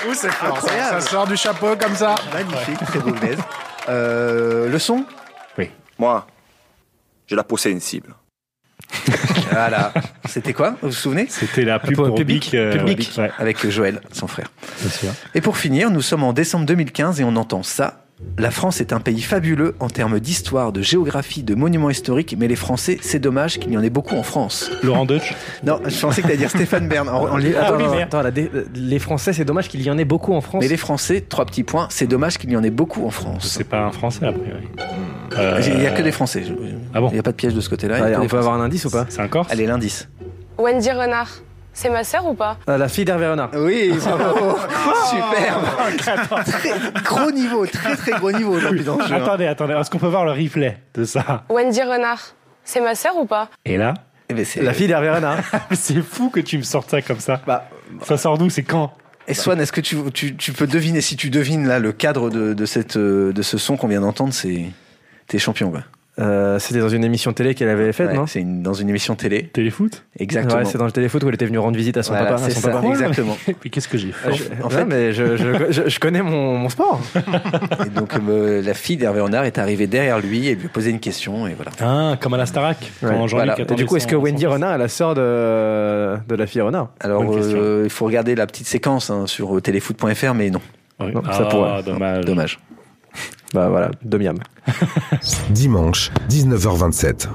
[0.09, 0.61] Ouh, c'est fort.
[0.61, 2.15] Ça, ça sort du chapeau comme ça.
[2.33, 3.11] Magnifique, très beau.
[3.89, 5.03] Euh, le son?
[5.99, 6.25] Moi,
[7.27, 8.13] j'ai la peau sensible.
[9.51, 9.93] Voilà.
[10.27, 11.27] C'était quoi Vous vous souvenez?
[11.29, 12.55] C'était la pub Pour pour Public, Bic.
[12.55, 12.97] euh, Public.
[12.97, 14.47] Bic, ouais, Avec Joël, son frère.
[15.35, 18.02] Et pour finir, nous sommes en décembre 2015 et on entend ça.
[18.39, 22.47] La France est un pays fabuleux en termes d'histoire, de géographie, de monuments historiques, mais
[22.47, 24.71] les Français, c'est dommage qu'il y en ait beaucoup en France.
[24.81, 25.35] Laurent Deutsch.
[25.63, 27.07] Non, je pensais que t'allais dire Stéphane Bern.
[27.09, 29.97] En- en- Attends, attends, attends, attends, la dé- les Français, c'est dommage qu'il y en
[29.99, 30.63] ait beaucoup en France.
[30.63, 33.47] mais les Français, trois petits points, c'est dommage qu'il y en ait beaucoup en France.
[33.55, 34.67] C'est pas un français, a priori.
[35.37, 36.43] Euh, Il n'y a que des Français.
[36.93, 37.97] Ah bon Il n'y a pas de piège de ce côté-là.
[37.97, 38.47] il y a Allez, que on peut Français.
[38.47, 40.09] avoir un indice ou pas C'est un Corse Allez, l'indice.
[40.57, 41.29] Wendy Renard.
[41.73, 42.57] C'est ma sœur ou pas?
[42.69, 43.49] Euh, La fille d'Hervé Renard.
[43.55, 44.57] Oui, bravo.
[45.09, 45.97] Superbe.
[45.97, 49.15] Très- gros niveau, très très gros niveau aujourd'hui dans le jeu.
[49.15, 51.43] Attendez, attendez, est-ce qu'on peut voir le replay de ça?
[51.49, 52.21] Wendy Renard.
[52.63, 53.49] C'est ma sœur ou pas?
[53.65, 53.93] Et là?
[54.29, 55.39] Eh ben, La fille d'Hervé Renard.
[55.71, 57.41] C'est fou que tu me sortes ça comme ça.
[57.45, 57.67] Bah,
[58.03, 58.49] Ça sort d'où?
[58.49, 58.93] C'est quand?
[59.27, 62.29] Et Swan, est-ce que tu, tu, tu peux deviner, si tu devines là le cadre
[62.29, 64.65] de, de, cette, euh, de ce son qu'on vient d'entendre, c'est.
[65.27, 65.81] T'es champion, quoi.
[66.19, 68.27] Euh, C'était dans une émission télé qu'elle avait faite, Ouais, non?
[68.27, 69.49] C'est une- dans une émission télé.
[69.51, 70.03] Téléfoot?
[70.19, 70.59] Exactement.
[70.59, 72.43] Ouais, c'est dans le téléfoot où elle était venue rendre visite à son Voilà, papa.
[72.43, 72.87] à c'est son ça, papa.
[72.87, 73.35] exactement.
[73.63, 74.31] Mais qu'est-ce que j'ai fait?
[74.31, 77.01] Je- En fait- mais je, je, je, je connais mon, mon sport.
[77.85, 80.91] Et donc euh, la fille d'Hervé Renard est arrivée derrière lui et lui a posé
[80.91, 81.71] une question et voilà.
[81.81, 82.91] Ah, comme à la Starac.
[83.01, 83.55] Ouais, voilà.
[83.59, 86.61] Et du coup, est-ce son- que Wendy Renard est la sœur de, de la fille
[86.61, 86.89] Renard?
[86.99, 90.51] Alors euh, il faut regarder la petite séquence hein, sur téléfoot.fr mais.
[90.51, 90.61] Non,
[90.99, 91.81] Ah, ça pourrait.
[91.83, 92.23] dommage.
[92.25, 92.59] dommage.
[93.53, 94.37] Bah voilà, de miam.
[95.51, 97.27] Dimanche, 19h27.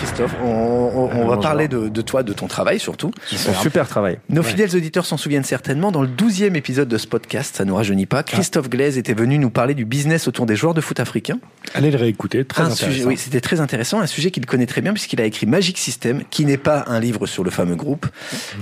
[0.00, 3.10] Christophe, on, on- on va parler de, de toi, de ton travail surtout.
[3.26, 4.18] Son super travail.
[4.30, 7.74] Nos fidèles auditeurs s'en souviennent certainement, dans le 12e épisode de ce podcast, ça nous
[7.74, 11.00] rajeunit pas, Christophe Glaise était venu nous parler du business autour des joueurs de foot
[11.00, 11.38] africains.
[11.74, 12.86] Allez le réécouter, très un intéressant.
[12.92, 15.76] sujet, oui, c'était très intéressant, un sujet qu'il connaît très bien puisqu'il a écrit Magic
[15.78, 18.06] System, qui n'est pas un livre sur le fameux groupe,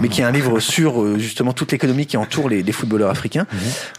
[0.00, 3.10] mais qui est un livre sur euh, justement toute l'économie qui entoure les, les footballeurs
[3.10, 3.46] africains.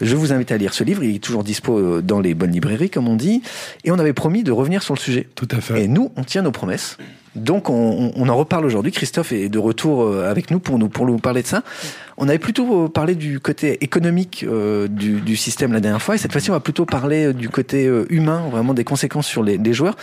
[0.01, 2.51] Je vous invite à lire ce livre, il est toujours dispo euh, dans les bonnes
[2.51, 3.41] librairies, comme on dit,
[3.85, 5.27] et on avait promis de revenir sur le sujet.
[5.35, 5.83] Tout à fait.
[5.83, 6.97] Et nous, on tient nos promesses.
[7.39, 8.91] Donc, on, en reparle aujourd'hui.
[8.91, 11.63] Christophe est de retour euh, avec nous pour nous pour nous parler de ça.
[12.21, 16.15] On avait plutôt euh, parlé du côté économique euh, du, du système la dernière fois,
[16.15, 19.41] et cette fois-ci, on va plutôt parler euh, du côté humain, vraiment des conséquences sur
[19.41, 19.95] les, joueurs.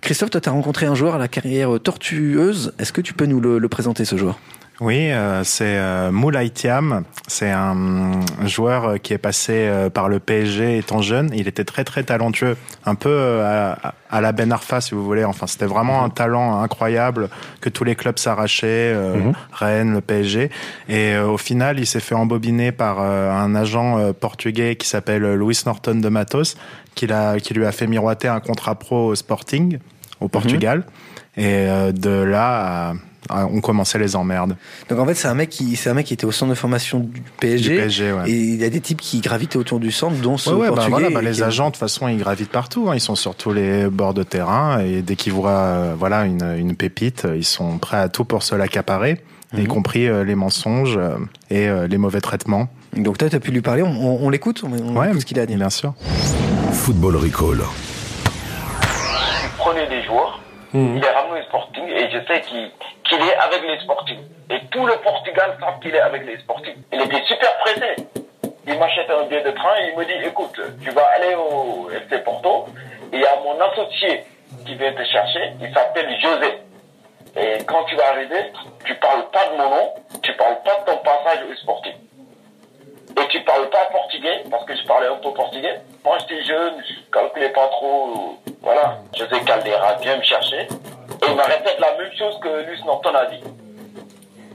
[0.00, 2.72] Christophe, toi, tu rencontré un joueur à la carrière tortueuse.
[2.80, 4.40] Est-ce que tu peux nous le, le présenter, ce joueur?
[4.80, 7.04] Oui, euh, c'est euh, Moulay Thiam.
[7.26, 11.30] C'est un hum, joueur euh, qui est passé euh, par le PSG étant jeune.
[11.34, 15.04] Il était très très talentueux, un peu euh, à, à la Ben Arfa si vous
[15.04, 15.22] voulez.
[15.24, 17.28] Enfin, c'était vraiment un talent incroyable
[17.60, 20.50] que tous les clubs s'arrachaient, euh, Rennes, le PSG.
[20.88, 24.88] Et euh, au final, il s'est fait embobiner par euh, un agent euh, portugais qui
[24.88, 26.56] s'appelle Luis Norton de Matos,
[26.94, 27.06] qui,
[27.42, 29.78] qui lui a fait miroiter un contrat pro au Sporting
[30.20, 30.84] au Portugal.
[31.36, 32.94] Et euh, de là, à-
[33.50, 34.56] on commençait les emmerdes.
[34.88, 36.54] Donc en fait, c'est un mec qui c'est un mec qui était au centre de
[36.54, 37.70] formation du PSG.
[37.70, 38.30] Du PSG, ouais.
[38.30, 40.60] Et il y a des types qui gravitaient autour du centre, dont ce Ouais, ouais,
[40.68, 40.90] bah portugais.
[40.90, 42.88] voilà, bah les qui- agents, de toute façon, ils gravitent partout.
[42.90, 42.94] hein.
[42.94, 46.54] Ils sont sur tous les bords de terrain et dès qu'ils voient euh, voilà, une,
[46.58, 49.20] une pépite, ils sont prêts à tout pour se l'accaparer,
[49.56, 51.16] y compris euh, les mensonges euh,
[51.50, 52.68] et euh, les mauvais traitements.
[52.96, 55.26] Donc toi, tu as pu lui parler, on, on- on l'écoute, on, on écoute ce
[55.26, 55.56] qu'il a à dire.
[55.58, 55.94] bien sûr.
[56.72, 57.58] Football Recall.
[59.58, 60.29] prenait des joueurs,
[60.72, 64.18] il les ramenait au Sporting et je sais qu'il est avec les Sporting.
[64.50, 66.74] Et tout le Portugal savent qu'il est avec les Sporting.
[66.92, 67.96] Il était super pressé.
[68.66, 71.90] Il m'achète un billet de train et il me dit écoute, tu vas aller au
[71.90, 72.66] FC Porto.
[73.12, 74.24] Il y a mon associé
[74.66, 76.58] qui vient te chercher, il s'appelle José.
[77.36, 78.52] Et quand tu vas arriver,
[78.84, 81.94] tu parles pas de mon nom, tu parles pas de ton passage au Sporting.
[83.20, 85.80] Et tu parles pas portugais, parce que je parlais un peu portugais.
[86.04, 88.36] Moi, j'étais jeune, je calculais pas trop.
[88.62, 88.98] Voilà.
[89.14, 90.60] José Caldera vient me chercher.
[90.62, 93.42] Et il me répète la même chose que Luce Norton a dit.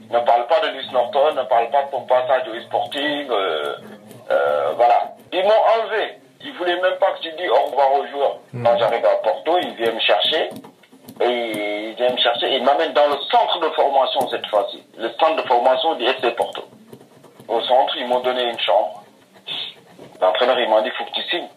[0.09, 3.27] Ne parle pas de Luce Norton, ne parle pas de ton passage au Sporting.
[3.29, 3.75] euh,
[4.31, 5.11] euh, voilà.
[5.31, 6.13] Ils m'ont enlevé.
[6.41, 8.37] Ils voulaient même pas que je dise au revoir aux joueurs.
[8.63, 10.49] Quand j'arrive à Porto, il vient me chercher.
[11.21, 12.55] Et il vient me chercher.
[12.55, 14.83] Il m'amène dans le centre de formation cette fois-ci.
[14.97, 16.63] Le centre de formation du FC Porto
[17.47, 19.03] au centre, ils m'ont donné une chambre.
[20.21, 21.49] L'entraîneur, il m'a dit, faut que tu signes.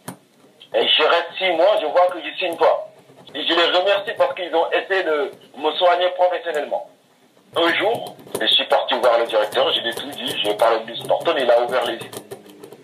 [0.75, 2.89] Et je reste six mois, je vois que je signe pas.
[3.35, 6.89] Et je les remercie parce qu'ils ont essayé de me soigner professionnellement.
[7.57, 11.35] Un jour, je suis parti voir le directeur, j'ai tout dit, j'ai parlé de Norton,
[11.39, 12.11] il a ouvert les yeux.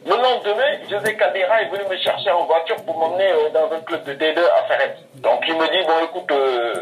[0.07, 3.81] Le lendemain, José Caldera est venu me chercher en voiture pour m'emmener euh, dans un
[3.81, 4.97] club de D2 à Ferret.
[5.17, 6.75] Donc il me dit, bon écoute, euh,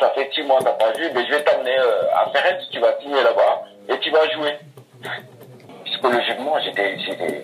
[0.00, 2.80] ça fait six mois t'as pas joué, mais je vais t'amener euh, à Ferret, tu
[2.80, 4.58] vas signer là-bas et tu vas jouer
[6.02, 7.42] psychologiquement, j'étais, j'étais,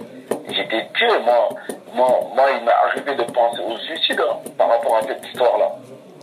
[0.50, 1.18] j'étais pieux.
[1.24, 1.48] Moi,
[1.94, 5.72] moi, moi, il m'est arrivé de penser au suicide hein, par rapport à cette histoire-là.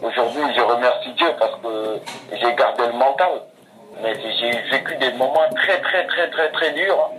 [0.04, 2.00] Aujourd'hui, je remercie Dieu parce que
[2.34, 3.42] j'ai gardé le mental.
[4.04, 7.00] Mais j'ai vécu des moments très, très, très, très, très durs.
[7.00, 7.18] hein.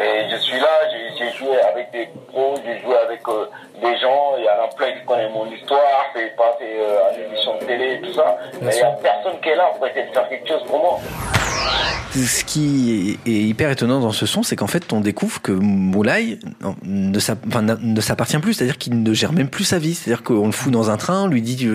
[0.00, 3.50] Et je suis là, j'ai, j'ai joué avec des pros, j'ai joué avec euh,
[3.82, 4.34] des gens.
[4.38, 7.64] Il y en a plein qui connaissent mon histoire, c'est passé euh, à l'émission de
[7.64, 8.36] télé et tout ça.
[8.62, 10.78] Mais il n'y a personne qui est là pour essayer de faire quelque chose pour
[10.78, 10.98] moi.
[12.12, 16.40] Ce qui est hyper étonnant dans ce son, c'est qu'en fait, on découvre que Moulay
[16.82, 17.20] ne
[18.00, 19.94] s'appartient plus, c'est-à-dire qu'il ne gère même plus sa vie.
[19.94, 21.68] C'est-à-dire qu'on le fout dans un train, on lui dit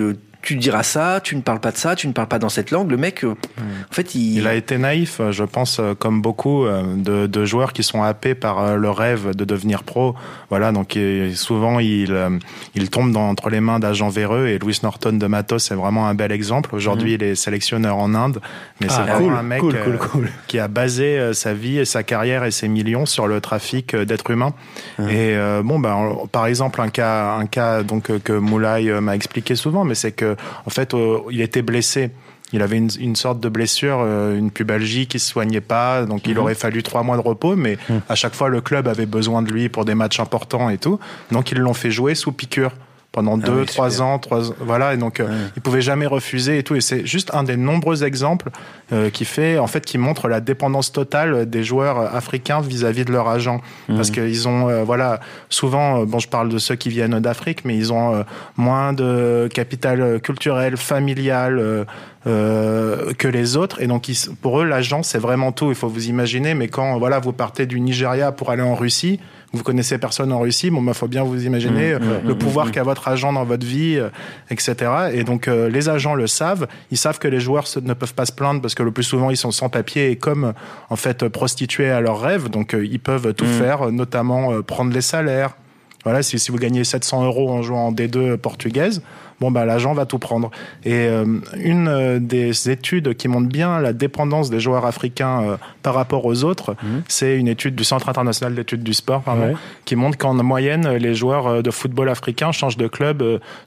[0.46, 2.70] tu, diras ça, tu ne parles pas de ça, tu ne parles pas dans cette
[2.70, 2.90] langue.
[2.90, 4.36] Le mec, euh, en fait, il...
[4.36, 8.02] Il a été naïf, je pense, euh, comme beaucoup euh, de, de joueurs qui sont
[8.02, 10.14] happés par euh, le rêve de devenir pro.
[10.50, 12.30] Voilà, donc euh, souvent il, euh,
[12.74, 16.06] il tombe dans, entre les mains d'agents véreux et Louis Norton de Matos c'est vraiment
[16.06, 16.74] un bel exemple.
[16.74, 18.40] Aujourd'hui, il est sélectionneur en Inde,
[18.80, 19.00] mais c'est.
[19.00, 20.28] Ah, vraiment cool, un mec cool, cool, euh, cool.
[20.46, 23.94] qui a basé euh, sa vie et sa carrière et ses millions sur le trafic
[23.94, 24.54] euh, d'êtres humains.
[25.00, 25.96] Et euh, bon, bah,
[26.30, 29.94] par exemple, un cas, un cas donc euh, que Moulay euh, m'a expliqué souvent, mais
[29.94, 30.35] c'est que
[30.66, 32.10] en fait, euh, il était blessé.
[32.52, 36.26] Il avait une, une sorte de blessure, euh, une pubalgie qui se soignait pas, donc
[36.28, 36.38] il Mhm.
[36.38, 37.76] aurait fallu trois mois de repos, mais
[38.08, 41.00] à chaque fois le club avait besoin de lui pour des matchs importants et tout,
[41.32, 42.70] donc ils l'ont fait jouer sous piqûre
[43.16, 44.06] pendant deux, oui, trois super.
[44.06, 45.26] ans, trois, voilà, et donc euh,
[45.56, 48.50] il pouvait jamais refuser et tout, et c'est juste un des nombreux exemples
[48.92, 53.12] euh, qui fait, en fait, qui montre la dépendance totale des joueurs africains vis-à-vis de
[53.12, 57.18] leur agent, parce qu'ils ont, euh, voilà, souvent, bon, je parle de ceux qui viennent
[57.18, 58.22] d'Afrique, mais ils ont
[58.58, 61.86] moins de capital culturel, familial.
[62.26, 65.86] euh, que les autres et donc ils- pour eux l'agent c'est vraiment tout il faut
[65.86, 69.20] vous imaginer mais quand voilà vous partez du Nigeria pour aller en Russie
[69.56, 72.70] vous connaissez personne en Russie bon bah faut bien vous imaginer Mmh, euh, le pouvoir
[72.70, 74.08] qu'a votre agent dans votre vie euh,
[74.50, 76.66] etc et donc euh, les agents le savent.
[76.90, 79.02] Ils savent que les joueurs se- ne peuvent pas se plaindre parce que le plus
[79.04, 80.52] souvent ils sont sans papier et comme
[80.90, 82.48] en fait prostitués à leurs rêves.
[82.50, 85.56] Donc euh, ils peuvent tout faire notamment prendre les salaires.
[86.04, 89.02] Voilà, si, si vous gagnez 700 euros en jouant en D2 portugaise,
[89.40, 90.50] bon bah l'agent va tout prendre.
[90.84, 91.24] Et euh,
[91.56, 96.24] une euh, des études qui montre bien la dépendance des joueurs africains euh, par rapport
[96.26, 96.74] aux autres,
[97.08, 99.54] c'est une étude du Centre international d'études du sport, pardon, Ouais.
[99.84, 103.22] qui montre qu'en moyenne les joueurs de football africains changent de club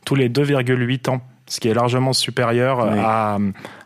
[0.05, 2.99] tous les 2,8 ans ce qui est largement supérieur Oui.
[3.03, 3.37] à,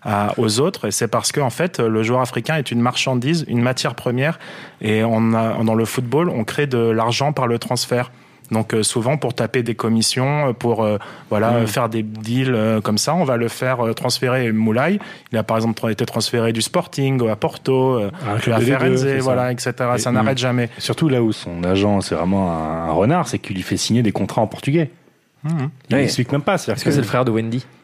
[0.04, 0.86] à- aux autres.
[0.88, 4.38] Et c'est parce que en fait, le joueur africain est une marchandise, une matière première.
[4.82, 8.12] Et on a, dans le football, on crée de l'argent par le transfert.
[8.52, 10.98] Donc euh, souvent pour taper des commissions, euh, pour euh,
[11.30, 11.56] voilà Mm.
[11.56, 15.00] euh, faire des deals euh, comme ça, on va le faire euh, transférer Moulay.
[15.32, 18.66] Il a par exemple été transféré du Sporting à Porto, euh, à de Ligue 2,
[18.66, 19.74] Firenze, voilà, etc.
[19.98, 20.70] Ça n'arrête jamais.
[20.78, 24.12] Surtout là où son agent, c'est vraiment un renard, c'est qu'il lui fait signer des
[24.12, 24.90] contrats en portugais.
[25.44, 25.70] Mhm.
[25.90, 26.02] Il Oui.
[26.04, 26.58] explique même pas.
[26.58, 27.66] C'est-à-dire Est-ce que c'est le frère de Wendy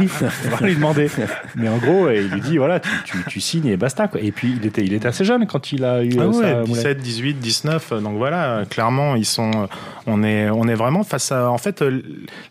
[0.00, 0.08] oui,
[0.46, 1.08] on va lui demander.
[1.54, 4.08] Mais en gros, il lui dit voilà, tu, tu, tu signes et basta.
[4.08, 4.20] Quoi.
[4.20, 6.42] Et puis, il était, il était assez jeune quand il a eu Ah euh, ouais,
[6.42, 6.54] ça.
[6.60, 6.74] Moulay.
[6.74, 7.92] 17, 18, 19.
[7.92, 9.68] euh, Donc voilà, clairement, ils sont.
[10.06, 11.50] On est, on est vraiment face à.
[11.50, 12.02] En fait, euh,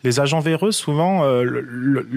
[0.04, 2.08] les agents véreux, souvent, euh, le- le-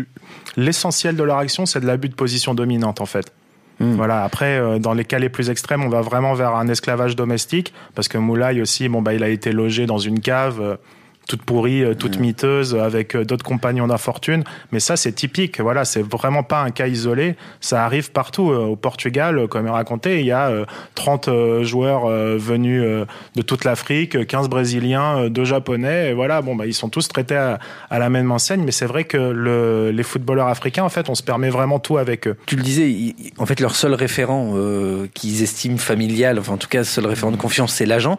[0.56, 3.32] l'essentiel de leur action, c'est de l'abus de position dominante, en fait.
[3.80, 4.22] Voilà.
[4.22, 7.74] Après, euh, dans les cas les plus extrêmes, on va vraiment vers un esclavage domestique,
[7.96, 10.60] parce que Moulay aussi, bon bah, il a été logé dans une cave.
[10.60, 10.76] euh,
[11.28, 14.44] toute pourrie, euh, toute miteuse, avec euh, d'autres compagnons d'infortune.
[14.72, 15.60] Mais ça, c'est typique.
[15.60, 17.36] Voilà, c'est vraiment pas un cas isolé.
[17.60, 18.50] Ça arrive partout.
[18.50, 23.42] Euh, Au Portugal, comme il racontait, il y a euh, 30 euh, joueurs venus de
[23.42, 26.10] toute l'Afrique, 15 Brésiliens, euh, 2 Japonais.
[26.10, 27.58] Et voilà, bon, bah, ils sont tous traités à,
[27.90, 28.62] à la même enseigne.
[28.64, 31.98] Mais c'est vrai que le, les footballeurs africains, en fait, on se permet vraiment tout
[31.98, 32.36] avec eux.
[32.46, 36.68] Tu le disais, en fait, leur seul référent euh, qu'ils estiment familial, enfin en tout
[36.68, 38.18] cas, seul référent de confiance, c'est l'agent.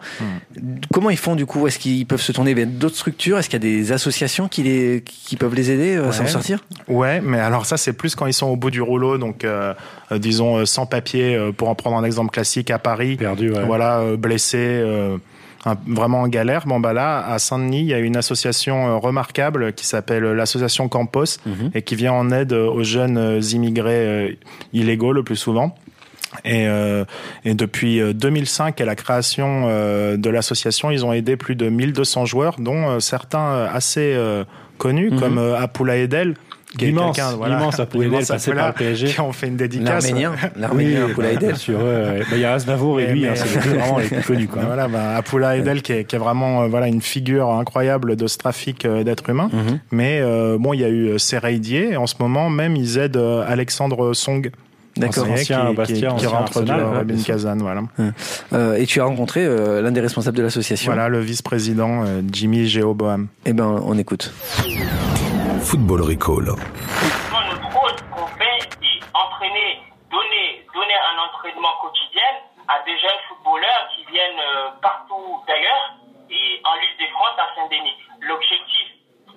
[0.92, 1.66] Comment ils font du coup?
[1.66, 2.54] Est-ce qu'ils peuvent se tourner?
[2.54, 5.96] Vers d'autres structures Est-ce qu'il y a des associations qui, les, qui peuvent les aider
[5.96, 6.28] euh, à s'en Ouais.
[6.30, 6.64] sortir?
[6.88, 9.74] Ouais, mais alors ça c'est plus quand ils sont au bout du rouleau, donc euh,
[10.12, 13.52] euh, disons euh, sans papier, euh, pour en prendre un exemple classique à Paris, Perdu,
[13.52, 13.64] ouais.
[13.64, 15.16] voilà, euh, blessé, euh,
[15.88, 16.64] vraiment en galère.
[16.66, 20.88] Bon bah là, à Saint-Denis, il y a une association euh, remarquable qui s'appelle l'association
[20.88, 21.24] Campos
[21.74, 24.32] et qui vient en aide aux jeunes euh, immigrés euh,
[24.72, 25.74] illégaux le plus souvent.
[26.44, 27.04] Et, euh,
[27.44, 31.68] et depuis euh, 2005 et la création euh, de l'association, ils ont aidé plus de
[31.68, 34.44] 1200 joueurs, dont euh, certains euh, assez euh,
[34.78, 36.34] connus, comme euh, Apoula Edel,
[36.76, 39.06] qui est L'immense, quelqu'un, l'immense Apoula Edel, passé par le PSG.
[39.06, 40.04] qui ont fait une dédicace.
[40.04, 41.48] L'arménien, l'arménien Oui, Apoula Edel.
[41.50, 42.18] bien sûr, ouais.
[42.20, 44.48] Bah, Il y a Asnavour et Mais- lui, mais- hein, c'est vraiment les plus connus.
[44.48, 44.62] Quoi.
[44.64, 48.26] Voilà, bah, Apoula Edel qui est, qui est vraiment euh, voilà une figure incroyable de
[48.26, 49.48] ce trafic euh, d'êtres humains.
[49.52, 49.78] Mhm.
[49.92, 53.16] Mais euh, bon, il y a eu euh, et en ce moment même ils aident
[53.16, 54.50] euh, Alexandre Song.
[54.96, 55.24] D'accord.
[55.26, 57.26] Qui- Ancien qui, Bastia, qui, ancien rentre sûr.
[57.26, 57.82] Kazan, voilà.
[58.52, 60.92] Euh, Et tu as rencontré euh, l'un des responsables de l'association.
[60.92, 63.28] Voilà le vice-président euh, Jimmy Géoboam.
[63.44, 64.32] Eh ben, on écoute.
[65.60, 66.46] Football Recall.
[66.46, 72.30] Notre rôle qu'on fait, c'est entraîner, donner, donner un entraînement quotidien
[72.68, 74.42] à des jeunes footballeurs qui viennent
[74.80, 75.98] partout d'ailleurs
[76.30, 77.94] et en l'Île-de-France, à Saint-Denis.
[78.22, 78.88] L'objectif,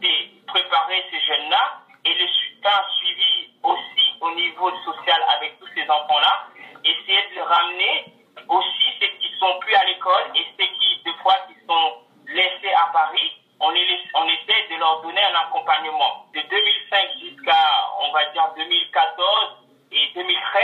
[0.02, 2.26] c'est préparer ces jeunes-là et le
[2.70, 6.48] un suivi aussi au niveau social avec tous ces enfants-là,
[6.84, 8.06] essayer de ramener
[8.48, 11.94] aussi ceux qui sont plus à l'école et ceux qui, des fois, qui sont
[12.28, 16.26] laissés à Paris, on, les, on essaie de leur donner un accompagnement.
[16.34, 17.60] De 2005 jusqu'à,
[18.02, 20.64] on va dire, 2014 et 2013,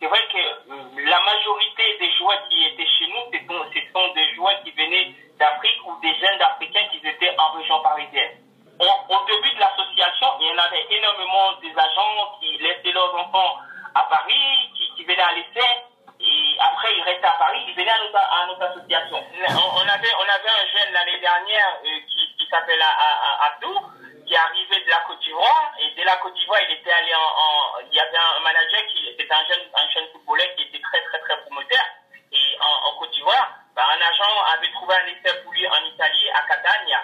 [0.00, 4.34] c'est vrai que euh, la majorité des joueurs qui étaient chez nous, ce sont, des
[4.34, 8.49] joueurs qui venaient d'Afrique ou des jeunes africains qui étaient en région parisienne
[8.80, 13.58] au, début de l'association, il y en avait énormément des agents qui laissaient leurs enfants
[13.94, 15.84] à Paris, qui, qui venaient à l'essai,
[16.20, 19.22] et après ils restaient à Paris, ils venaient à notre, association.
[19.48, 23.80] On, avait, on avait un jeune l'année dernière euh, qui, qui s'appelle euh, euh, Abdou,
[24.26, 27.14] qui est arrivé de la Côte d'Ivoire, et dès la Côte d'Ivoire, il était allé
[27.14, 30.80] en, Il y avait un manager qui était un jeune, un jeune footballeur qui était
[30.80, 31.84] très, très, très promoteur,
[32.32, 35.84] et en, en Côte d'Ivoire, ben, un agent avait trouvé un essai pour lui en
[35.84, 37.00] Italie, à Catania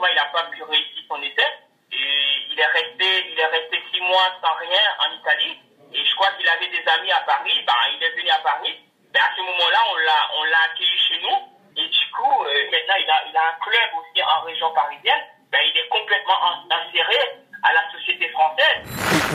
[0.00, 1.48] malheureusement, il n'a pas pu réussir son essai.
[1.92, 5.58] Et il est resté, il est resté six mois sans rien en Italie.
[5.94, 7.62] Et je crois qu'il avait des amis à Paris.
[7.66, 8.74] Bah, il est venu à Paris.
[9.14, 11.36] Mais à ce moment-là, on l'a, on l'a accueilli chez nous.
[11.76, 15.22] Et du coup, euh, maintenant, il a, il a un club aussi en région parisienne.
[15.52, 17.18] Ben, il est complètement in- inséré
[17.62, 18.82] à la société française.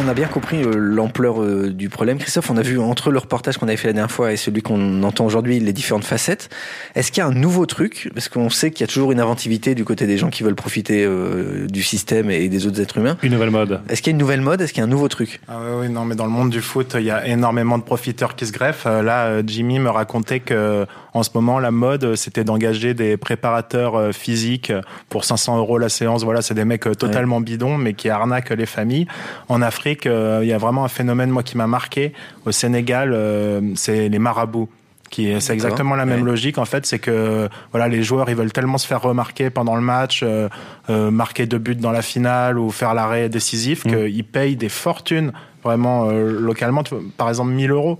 [0.04, 2.18] On a bien compris euh, l'ampleur euh, du problème.
[2.18, 4.64] Christophe, on a vu entre le reportage qu'on avait fait la dernière fois et celui
[4.64, 6.50] qu'on entend aujourd'hui les différentes facettes.
[6.96, 8.10] Est-ce qu'il y a un nouveau truc?
[8.16, 10.56] Parce qu'on sait qu'il y a toujours une inventivité du côté des gens qui veulent
[10.56, 13.16] profiter euh, du système et des autres êtres humains.
[13.22, 13.82] Une nouvelle mode.
[13.90, 14.62] Est-ce qu'il y a une nouvelle mode?
[14.62, 15.40] Est-ce qu'il y a un nouveau truc?
[15.48, 18.36] Ah oui, non, mais dans le monde du foot, il y a énormément de profiteurs
[18.36, 18.86] qui se greffent.
[18.88, 22.94] Euh, Là, euh, Jimmy me racontait que en ce moment, la mode, euh, c'était d'engager
[22.94, 26.24] des préparateurs euh, physiques euh, pour 500 euros la séance.
[26.24, 29.08] Voilà, c'est des mecs euh, totalement bidons, mais qui arnaquent les familles.
[29.50, 32.14] En Afrique, euh, il y a vraiment un phénomène, moi, qui m'a marqué.
[32.46, 34.70] Au Sénégal, euh, c'est les marabouts.
[35.10, 36.26] Qui est- c'est exactement la même Ouais.
[36.30, 39.76] logique en fait, c'est que voilà les joueurs ils veulent tellement se faire remarquer pendant
[39.76, 40.48] le match, euh,
[40.90, 45.34] euh, marquer deux buts dans la finale ou faire l'arrêt décisif qu'ils payent des fortunes
[45.64, 48.00] vraiment euh, localement, tu par exemple 1000 euros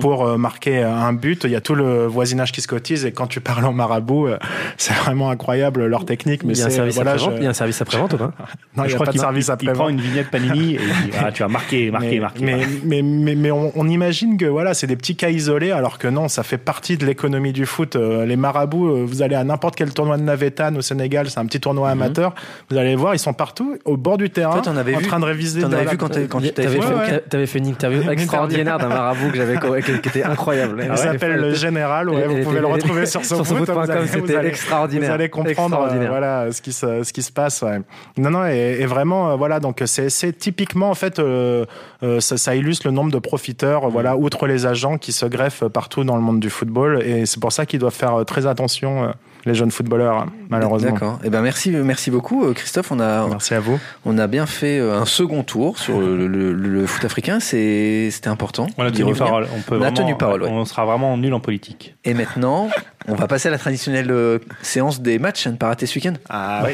[0.00, 1.44] pour euh, marquer un but.
[1.44, 4.26] Il y a tout le voisinage qui se cotise et quand tu parles en marabout,
[4.26, 4.36] euh,
[4.76, 6.42] c'est vraiment incroyable leur technique.
[6.42, 7.80] Mais Il y a un c'est- service voilà, après-vente je- Il y a un service
[7.80, 8.32] après-vente ou pas
[8.76, 9.76] Non, il y je a crois pas de qu'il service il- il après-vente.
[9.76, 12.44] prend une vignette Panini et il dit ah, tu as marqué, marqué, mais, marqué.
[12.44, 15.98] Mais, mais, mais, mais on, on imagine que voilà, c'est des petits cas isolés, alors
[15.98, 17.94] que non, ça fait partie de l'économie du foot.
[17.94, 21.38] Euh, les marabouts, euh, vous allez à n'importe quel tournoi de Navetan au Sénégal, c'est
[21.38, 22.34] un petit tournoi amateur.
[22.70, 25.06] Vous allez voir, ils sont partout, au bord du terrain, Toi, t'en avais en vu
[25.06, 25.60] train de réviser.
[25.60, 28.10] T'en avais vu quand t'avais- quand tu t'avais fait fait, Ouais, t'avais fait une interview
[28.10, 30.84] extraordinaire d'un marabout que j'avais qui, qui était incroyable.
[30.90, 33.64] Il s'appelle le Général, ouais, vous pouvez le retrouver sur vous
[34.06, 35.08] c'était extraordinaire.
[35.08, 37.62] Vous allez comprendre euh, voilà, ce, qui se, ce qui se passe.
[37.62, 37.80] ouais.
[38.16, 41.64] Non, non, et, vraiment, euh, voilà, donc c'est c'est typiquement, en fait, euh,
[42.02, 46.04] euh, ça, illustre le nombre de profiteurs, voilà, outre les agents qui se greffent partout
[46.04, 47.02] dans le monde du football.
[47.02, 49.08] Et c'est pour ça qu'ils doivent faire euh, très attention, euh,
[49.48, 50.92] les jeunes footballeurs, malheureusement.
[50.92, 51.18] D'accord.
[51.24, 52.92] Eh ben merci, merci beaucoup, euh, Christophe.
[52.92, 53.78] On a, Merci à vous.
[54.04, 57.40] on a bien fait euh, un second tour sur le, le- le foot africain.
[57.40, 58.68] C'est, c'était important.
[58.78, 59.46] On a tenu parole.
[59.56, 60.48] On, peut On a tenu parole, ouais.
[60.50, 61.96] On sera vraiment nul en politique.
[62.04, 62.68] Et maintenant,
[63.08, 65.94] on va passer à la traditionnelle euh, séance des matchs à ne pas rater ce
[65.96, 66.14] week-end.
[66.28, 66.72] Ah oui.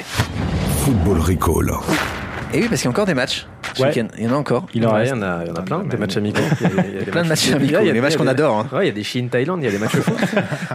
[0.84, 1.70] Football Recall.
[2.52, 3.46] Et oui, parce qu'il y a encore des matchs
[3.80, 3.90] Ouais.
[4.18, 4.66] Il y en a encore.
[4.74, 5.12] Il en Ouais, reste.
[5.14, 6.40] Il y en a, il y en a plein, des matchs amicaux.
[6.60, 7.86] Il y a, il y a- il y a des Plein de matchs amicaux, il
[7.86, 8.66] y a- a matchs qu'on des- adore, hein.
[8.76, 10.14] Ouais, il y a des Chine-Thaïlande, il y a des matchs de foot.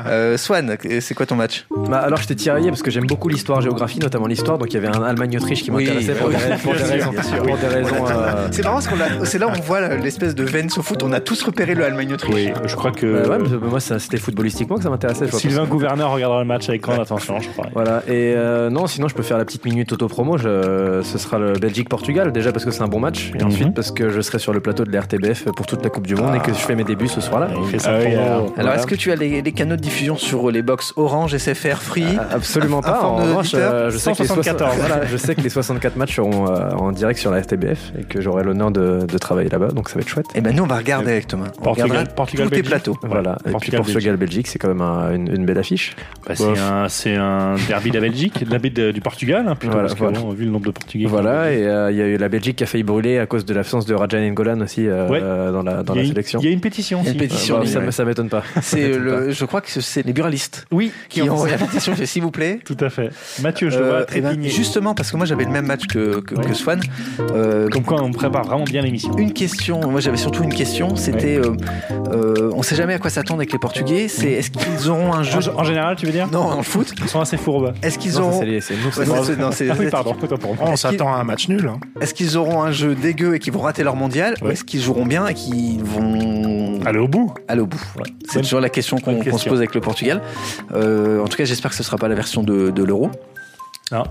[0.08, 1.66] Euh, Swan, c'est quoi ton match?
[1.90, 4.58] Bah, alors, je t'ai tiraillé parce que j'aime beaucoup l'histoire, géographie, notamment l'histoire.
[4.58, 7.12] Donc, il y avait un Allemagne-Autriche qui Oui, m'intéressait pour, oui, des, pour des raisons.
[7.12, 10.44] pour des euh, C'est marrant parce qu'on l'a- c'est là où on voit l'espèce de
[10.44, 11.04] veine au foot.
[11.04, 12.34] On a tous repéré le Allemagne-Autriche.
[12.34, 15.28] Oui, je crois que bah ouais, mais moi, c'était footballistiquement que ça m'intéressait.
[15.32, 15.66] Sylvain.
[15.66, 17.68] Gouverneur regardera le match avec grande attention, je crois.
[17.74, 20.38] Voilà, et euh, non, sinon je peux faire la petite minute auto-promo.
[20.38, 24.22] Ce sera le Belgique-Portugal, déjà parce que un bon match, et ensuite parce que je
[24.22, 26.52] serai sur le plateau de la RTBF pour toute la Coupe du Monde et que
[26.52, 27.48] je fais mes débuts ce soir-là.
[27.52, 28.76] Ah oui, pour- alors, voilà.
[28.76, 32.06] est-ce que tu as les, les canaux de diffusion sur les box Orange, SFR, Free
[32.18, 33.02] Ah, Absolument pas.
[33.04, 34.74] En revanche, euh, je, sais que les 174.
[34.76, 37.92] 60 voilà, je sais que les 64 matchs seront euh, en direct sur la RTBF
[38.00, 40.28] et que j'aurai l'honneur de, de travailler là-bas, donc ça va être chouette.
[40.36, 41.48] Eh ben nous, on va regarder avec Thomas.
[41.60, 42.70] On Portugal- regardera Portugal, tous tes Belgique.
[42.72, 42.98] plateaux.
[43.04, 45.96] Voilà, et puis Portugal, Portugal-Belgique, c'est quand même un- une, une belle affiche.
[46.28, 46.34] Bah,
[46.90, 49.88] c'est un, derby de la Belgique, de la baie de- du Portugal, hein, plutôt, Voilà,
[49.88, 50.20] parce que voilà.
[50.20, 51.06] bon, vu le nombre de Portugais.
[51.08, 53.46] Voilà, et euh, il y a eu la Belgique qui a failli brûler à cause
[53.46, 55.20] de l'absence de Rajan N'Golan aussi euh, Ouais.
[55.20, 56.40] dans la, dans la sélection.
[56.42, 57.12] il y a une pétition aussi.
[57.12, 57.56] une pétition.
[57.56, 58.44] Euh, bah, oui, ça ça m'étonne pas.
[58.62, 61.94] C'est le, je crois que c'est les buralistes Oui, qui ont envoyé la pétition.
[62.04, 62.60] S'il vous plaît.
[62.66, 63.10] Tout à fait.
[63.42, 64.50] Mathieu, je Euh, vois très digné.
[64.50, 66.46] justement, parce que moi j'avais le même match que, que, Ouais.
[66.46, 66.80] que Swan.
[67.34, 69.16] Euh, Comme quoi, on prépare vraiment bien l'émission.
[69.18, 71.52] une question, moi j'avais surtout une question, c'était euh,
[72.14, 75.24] euh, on sait jamais à quoi s'attendre avec les Portugais, c'est est-ce qu'ils auront un
[75.24, 76.94] jeu En, en général, tu veux dire Non, le foot.
[77.02, 77.74] Ils sont assez fourbes.
[77.82, 78.90] Est-ce qu'ils auront c'est nous,
[79.72, 80.66] Ah oui, pardon, autant pour moi.
[80.70, 81.68] On s'attend à un match nul.
[81.68, 81.80] hein.
[82.02, 84.82] Est-ce qu'ils auront un jeu dégueu et qu'ils vont rater leur mondial ou est-ce qu'ils
[84.82, 87.34] joueront bien et qu'ils vont Allez au bout.
[87.48, 87.82] aller au bout
[88.30, 90.22] C'est toujours la question qu'on se pose avec le Portugal.
[90.74, 93.12] Euh, en tout cas, j'espère que ce sera pas la version de, de l'euro.
[93.92, 94.04] Non.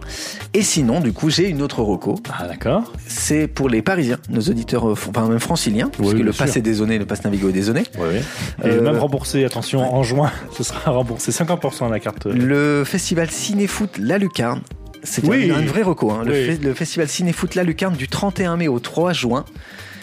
[0.55, 2.17] Et sinon, du coup, j'ai une autre reco.
[2.37, 2.93] Ah, d'accord.
[3.07, 6.45] C'est pour les Parisiens, nos auditeurs, euh, enfin même franciliens, puisque bien le sûr.
[6.47, 7.85] pass est dézonné, le pass Navigo est dézonné.
[7.97, 8.23] Ouais, ouais.
[8.65, 12.27] Et Euh, même remboursé, attention, en juin, ce sera remboursé 50% à la carte.
[12.27, 14.63] Le festival Cinéfoot La Lucarne.
[15.03, 15.47] C'est Oui.
[15.49, 16.11] une, une vraie reco.
[16.11, 16.23] Hein.
[16.25, 16.51] Le, Oui.
[16.57, 19.45] fe- le festival Cinéfoot La Lucarne du 31 mai au 3 juin.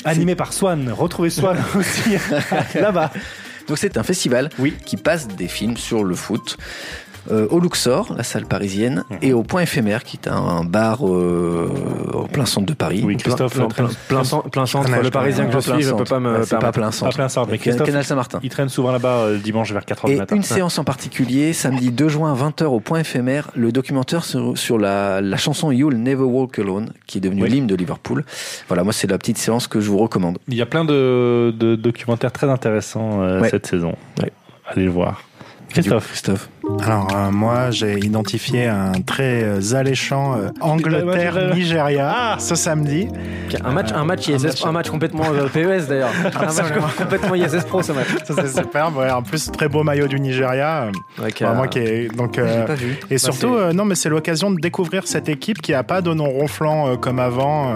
[0.04, 0.90] Animé par Swan.
[0.92, 2.12] Retrouvez Swan aussi
[2.76, 3.12] là-bas.
[3.68, 4.76] Donc c'est un festival Oui.
[4.86, 6.58] qui passe des films sur le foot.
[7.32, 9.18] Euh, au Luxor, la salle parisienne, Mhm.
[9.22, 11.70] et au Point éphémère, qui est un bar euh,
[12.14, 13.02] en plein centre de Paris.
[13.06, 15.92] Oui, Christophe, Plein- plein- plein- Plein, cent- plein centre, le parisien que je suis, je
[15.92, 16.04] peux centre.
[16.10, 17.16] pas me Ouais, C'est pas plein Pas centre.
[17.16, 18.40] plein centre, mais Christophe, Canal Saint-Martin.
[18.44, 20.36] il traîne souvent là-bas euh, le dimanche vers 4h du Et matin.
[20.36, 24.78] une séance en particulier, samedi 2 juin, 20h au point éphémère, le documentaire sur, sur
[24.78, 27.50] la, la chanson You'll Never Walk Alone, qui est devenue Oui.
[27.50, 28.24] l'hymne de Liverpool.
[28.68, 30.38] Voilà, moi c'est la petite séance que je vous recommande.
[30.48, 33.50] Il y a plein de, de documentaires très intéressants euh, Ouais.
[33.50, 33.96] cette saison.
[34.68, 35.22] Allez le voir.
[35.70, 36.08] Christophe.
[36.08, 36.50] Christophe.
[36.84, 43.08] Alors euh, moi j'ai identifié un très euh, alléchant euh, Angleterre-Nigeria ce samedi.
[43.64, 46.10] Un match, un match ISS, un match complètement euh, PES d'ailleurs.
[46.36, 48.08] Un match complètement ISS Pro ce match.
[48.26, 48.98] Ça c'est superbe.
[48.98, 50.90] Ouais, en plus très beau maillot du Nigeria.
[51.18, 52.38] vraiment euh, qui est donc.
[52.38, 52.98] Euh, pas vu.
[53.10, 56.02] Et surtout, c'est- euh, non, mais c'est l'occasion de découvrir cette équipe qui a pas
[56.02, 57.74] de nom ronflant euh, comme avant, euh,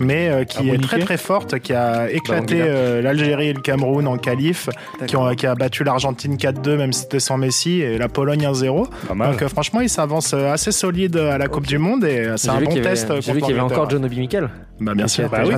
[0.00, 2.64] mais euh, qui Ah, est très très forte, qui a éclaté Babangida.
[2.76, 4.68] euh, l'Algérie et le Cameroun en qualif,
[5.06, 8.31] qui, ont, qui a battu l'Argentine 4-2, même si c'était sans Messi, et la Pologne
[8.40, 8.86] 1-0.
[9.08, 9.30] Pas mal.
[9.32, 12.36] Donc euh, franchement, ils s'avancent euh, assez solide à la Coupe du Monde et euh,
[12.36, 13.10] c'est un bon avait- test.
[13.10, 13.88] euh, J'ai vu qu'il y avait encore.
[13.90, 14.48] John Obi Mikel.
[14.80, 15.28] Bah bien sûr.
[15.28, 15.54] Bah oui,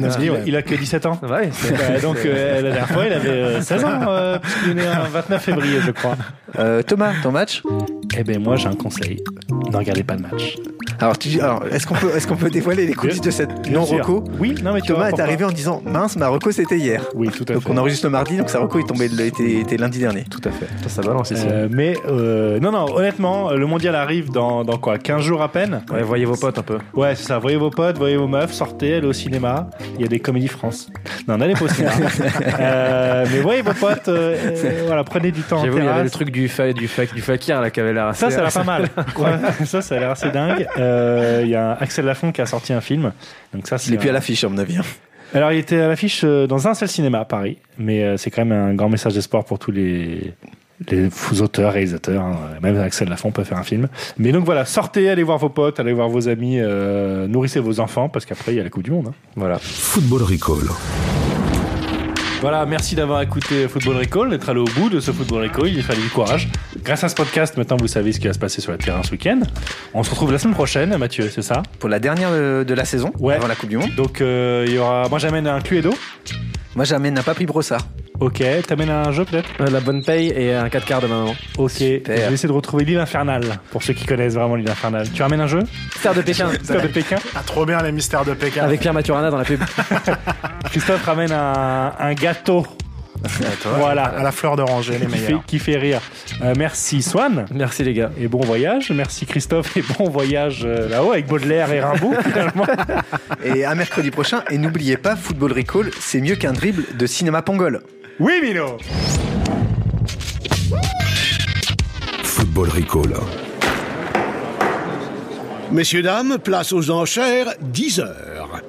[0.47, 1.19] il a que 17 ans.
[1.23, 4.75] Ouais, Bah, donc euh, la dernière fois, il avait euh, 16 ans, euh, puisqu'il est
[4.75, 6.17] né un 29 février, je crois.
[6.59, 7.63] Euh, Thomas, ton match?
[8.19, 9.23] Eh ben moi, j'ai un conseil.
[9.71, 10.57] Ne regardez pas le match.
[11.01, 13.99] Alors, est-ce qu'on peut, est-ce qu'on peut dévoiler les coulisses de cette Bien non sûr.
[13.99, 16.79] reco Oui, non mais tu Thomas vois est arrivé en disant mince, ma reco c'était
[16.79, 17.03] hier.
[17.15, 17.71] Oui, tout à Donc fait.
[17.71, 20.25] on enregistre le mardi, donc sa reco est tombée, était, était lundi dernier.
[20.31, 20.67] Tout à fait.
[20.67, 21.47] Putain, ça balance ici.
[21.51, 25.49] Euh, mais euh, non, non, honnêtement, le mondial arrive dans, dans quoi 15 jours à
[25.51, 25.83] peine?
[25.93, 26.79] Ouais, voyez vos potes un peu.
[26.95, 27.39] Ouais, c'est ça.
[27.39, 29.69] Voyez vos potes, voyez vos meufs, sortez, allez au cinéma.
[29.97, 30.89] Il y a des comédies France.
[31.27, 31.93] Non, n'allez pas au cinéma.
[32.61, 36.05] Euh, mais voyez vos potes, euh, euh, voilà, prenez du temps J'avoue, il y avait
[36.05, 38.21] le truc du, fa, du, fa, du fakir là qui avait l'air assez.
[38.21, 38.89] Ça, ça a l'air pas mal.
[39.17, 39.31] Ouais,
[39.67, 40.67] ça, ça a l'air assez dingue.
[40.79, 43.13] Euh, Il y a Axel Lafont qui a sorti un film.
[43.53, 44.77] Donc ça, c'est Il est plus un- à l'affiche, à mon avis.
[44.79, 44.83] hein.
[45.35, 48.31] Alors, il était à l'affiche euh, dans un seul cinéma à Paris, mais euh, c'est
[48.31, 50.33] quand même un grand message d'espoir pour tous les
[50.89, 52.23] les fous auteurs, réalisateurs.
[52.23, 52.37] hein.
[52.63, 53.89] Même Axel Lafont peut faire un film.
[54.19, 57.79] Mais donc voilà, sortez, allez voir vos potes, allez voir vos amis, euh, nourrissez vos
[57.81, 59.09] enfants, parce qu'après, il y a la Coupe du Monde.
[59.09, 59.15] hein.
[59.37, 59.59] Voilà.
[59.61, 61.24] Football Recall.
[62.45, 65.69] Voilà, merci d'avoir écouté Football Recall, d'être allé au bout de ce Football Recall.
[65.69, 66.47] Il fallait du courage.
[66.83, 69.03] Grâce à ce podcast, maintenant vous savez ce qui va se passer sur le terrain
[69.03, 69.41] ce week-end.
[69.95, 71.63] On se retrouve la semaine prochaine, Mathieu, c'est ça?
[71.79, 73.37] Pour la dernière de, de la saison, Ouais.
[73.37, 73.95] avant la Coupe du Monde.
[73.97, 75.09] Donc euh, il y aura.
[75.09, 75.95] Moi j'amène un Cluedo.
[76.77, 77.81] Moi j'amène un papy brossard.
[78.21, 81.17] Ok, t'amènes un jeu peut-être Euh, La bonne paye et un 4 quarts de ma
[81.17, 81.35] maman.
[81.59, 85.09] Ok, je vais essayer de retrouver l'île infernale, pour ceux qui connaissent vraiment l'île infernale.
[85.13, 85.61] Tu ramènes un jeu
[85.99, 86.49] Star de Pékin.
[86.63, 88.63] Star de Pékin Ah, trop bien les mystères de Pékin.
[88.65, 89.61] Avec Pierre Maturana dans la pub.
[90.71, 92.65] Christophe ramène un, un gâteau.
[93.79, 94.05] Voilà.
[94.05, 95.45] À la fleur d'oranger, les Qui fait, meilleurs.
[95.47, 96.01] qui fait rire.
[96.43, 97.47] Euh, merci Swan.
[97.53, 98.11] Merci les gars.
[98.21, 98.93] Et bon voyage.
[98.95, 102.67] Merci Christophe et bon voyage euh, là-haut avec Baudelaire et Rimbaud finalement.
[103.45, 104.43] Et à mercredi prochain.
[104.51, 107.81] Et n'oubliez pas, Football Recall, c'est mieux qu'un dribble de cinéma Pangol.
[108.21, 108.79] Oui Mino
[112.23, 113.15] Football Recall.
[115.73, 118.63] Messieurs, dames, place aux enchères, 10 heures.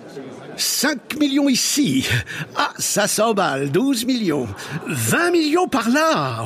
[0.58, 2.08] 5 millions ici.
[2.56, 4.48] Ah, ça s'emballe, 12 millions.
[4.88, 6.46] 20 millions par là.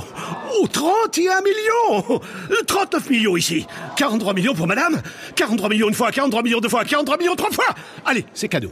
[0.60, 2.20] Oh, 31 millions.
[2.68, 3.66] 39 millions ici.
[3.96, 5.02] 43 millions pour madame.
[5.36, 7.68] 43 millions une fois, 43 millions deux fois, 43 millions trois fois.
[8.06, 8.72] Allez, c'est cadeau.